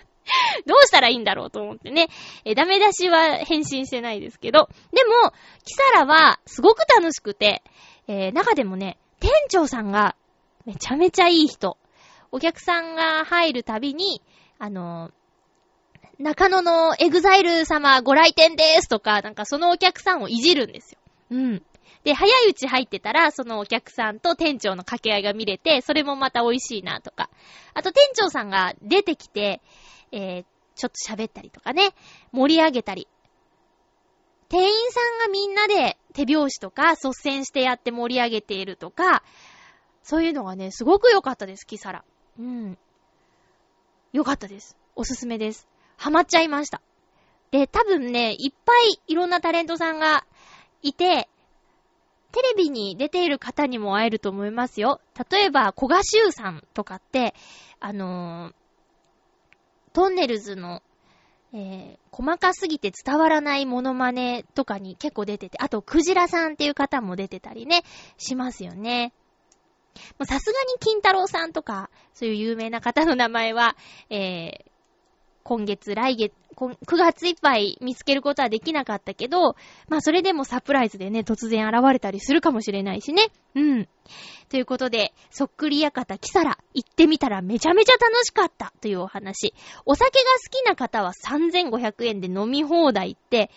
[0.00, 0.11] て。
[0.66, 2.08] どうしたらいいんだろうと思ってね。
[2.44, 4.68] え、ダメ出しは返信してないですけど。
[4.92, 5.32] でも、
[5.64, 7.62] キサラはすごく楽しくて、
[8.08, 10.16] えー、中でもね、店長さんが
[10.64, 11.76] めちゃめちゃいい人。
[12.30, 14.22] お客さんが入るたびに、
[14.58, 15.12] あのー、
[16.18, 20.98] 中野のエグザイル様ご来店ですとか、なんかそのお客さんをいじるんですよ。
[21.30, 21.62] うん。
[22.04, 27.30] で、早いうち入ってたら、そのお客さんと店長の掛け合いが見れて、それもまた美味しいなとか。
[27.74, 29.60] あと店長さんが出てきて、
[30.12, 30.44] えー、
[30.74, 31.90] ちょっと喋ったりとかね、
[32.32, 33.08] 盛り上げたり。
[34.48, 39.22] 店員さんがみんなで手拍子とか率先してやって盛り上げているとか、
[40.02, 42.04] そういうのがね、すごく良かったです、キサラ。
[42.38, 42.78] うん。
[44.12, 44.76] 良かったです。
[44.94, 45.66] おすすめです。
[45.96, 46.82] ハマっちゃいました。
[47.50, 50.26] で、多分ね、いっぱいいろんなタレントさんが
[50.82, 51.28] いて、
[52.32, 55.00] テレビに出ている方にも会えると思いますよ。
[55.30, 57.34] 例えば、小賀修さんとかって、
[57.78, 58.54] あのー、
[59.92, 60.82] トンネルズの、
[61.54, 67.82] えー、細かすぎて伝わらないモノマネとかに結構出てて、あと、クジラさんっていう方も出てたりね、
[68.16, 69.12] しますよね。
[70.24, 73.76] さすがに金太郎さんとか、そういう有名な方の名前は、
[74.08, 74.72] えー、
[75.42, 76.32] 今月、来月、
[76.70, 79.56] 9月いっぱい見つけることはできなかったけど、
[79.88, 83.30] まあそれでもサプライズでね、突然現れたりするかもしれないしね。
[83.54, 83.88] うん。
[84.48, 89.54] ということで、そっくり館キサラ、行ってみたらめちゃめちゃ楽しかったというお話。
[89.86, 93.50] お酒が好きな方は3500円で飲み放題って、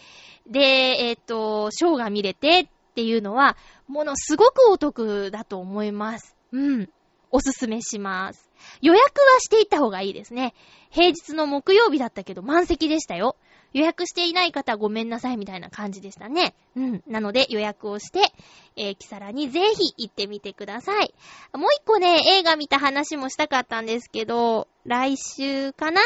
[0.48, 6.36] で、えっ、ー、と、ショーが見れてっていうのは、ものすごくお得だと思います。
[6.52, 6.90] うん。
[7.36, 8.50] おすすめします。
[8.82, 10.54] 予約はしていった方がいいですね。
[10.90, 13.36] 平日の木曜日だったけど満席でしたよ。
[13.74, 16.56] 予約していない方ごめんなさいみたいな感じでしたね。
[16.78, 17.04] うん。
[17.08, 18.32] なので予約をして、
[18.78, 21.14] えー、キサラにぜひ行ってみてください。
[21.52, 26.00] もう一個ね、映画見た話もしたかったんですけど、来週かな？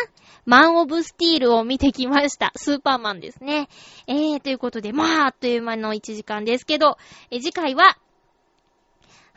[0.46, 2.52] マン・オブ・スティールを見てきました。
[2.56, 3.70] スーパーマンですね。
[4.08, 6.98] えー、ということで、まあ、あっという間の1時間ですけど、
[7.30, 8.00] え次回は、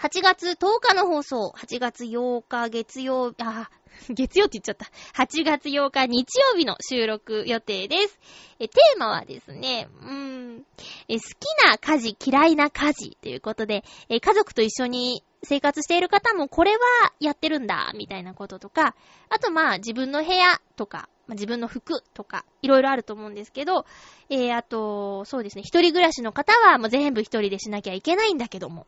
[0.02, 3.70] 8月10日の放送、8月8日月曜、あ、
[4.10, 4.90] 月曜って言っちゃった。
[5.14, 8.18] 8月8日日曜日の収録予定です。
[8.58, 10.10] え、テーマはですね、うー
[10.56, 10.66] ん、
[11.06, 16.78] え、好きな家事、嫌いな家事ということで、え、家族と一緒に生活している方もこれは
[17.20, 18.96] やってるんだ、みたいなこととか、
[19.28, 23.86] あとまあ自分の部屋とか、まあ、自分の服とか、いろいろあると思うんですけど、
[24.28, 28.86] えー、あと、そうですね、一人暮らしの方はもう全部一人でしなきゃいけないんだけども、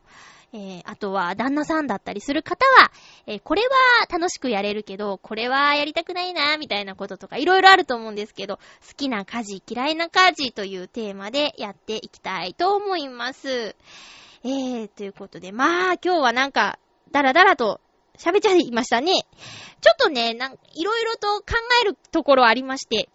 [0.53, 2.91] えー、あとは旦那さんだったりする方は、
[3.25, 13.75] えー、これは楽しくやれるけど、これはやりたくないな、みたいなこととか、いろいろあると思うんですけど、好きな家事、嫌いな家事というテーマでやっていきたいと思います。
[14.43, 16.77] えー、ということで、まあ、今日はなんか、
[17.11, 17.81] だらだらと
[18.17, 19.13] 喋っちゃいましたね。
[19.81, 21.45] ちょっとね、なん、いろいろと考
[21.81, 23.09] えるところありまして、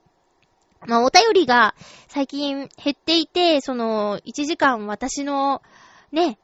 [0.86, 1.74] まあ、お便りが
[2.08, 5.62] 最近減っていて、その、1時間私の、
[6.12, 6.38] ね、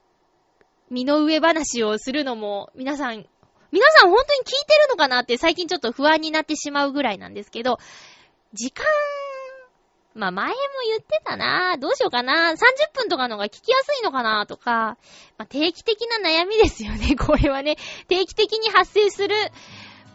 [0.90, 3.26] 身の上話をするのも、皆さん、
[3.72, 7.78] 皆さん本当に聞いてるのかなって最近ちょっと不安になってしまうぐらいなんですけど、
[8.52, 8.84] 時間、
[10.16, 10.54] まあ前も
[10.88, 12.56] 言ってたなどうしようかな ?30
[12.94, 14.96] 分とかのが聞きやすいのかなとか、
[15.36, 17.76] まあ定期的な悩みですよね、 これはね。
[18.08, 19.34] 定期的に発生する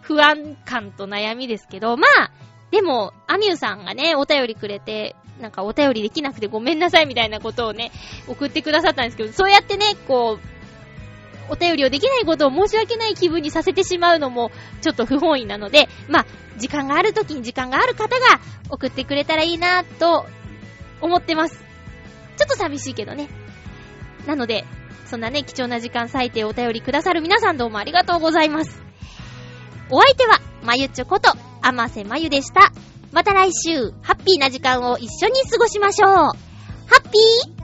[0.02, 2.32] 不安感と悩みですけど、まあ、
[2.72, 7.91] でも、アミューさんがね、お便りくれて、なんかお便りできなくてごめんなさいみたいなことをね、
[8.28, 10.51] 送ってくださったんですけど、そうやってね、こう、
[11.50, 16.26] お便りをできないことを申し訳ない気分にさせてしまうのも、ちょっと不本意なので、まあ、
[16.58, 18.39] 時間がある時に時間がある方が
[18.70, 20.26] 送ってくれたらいいなと
[21.02, 21.64] 思ってます。
[22.38, 23.30] ちょっと寂しいけどね。
[24.26, 24.66] なので、
[25.06, 28.82] そんなね、貴重な時間割いてお便りくださる皆さんどうもありがとうございます。
[29.89, 32.72] お相手は、まゆちょこと、あませまゆでした。
[33.12, 36.14] また来週、ハッピーな時間を一緒に過ごしましょう。
[36.14, 36.34] ハ
[36.98, 37.61] ッピー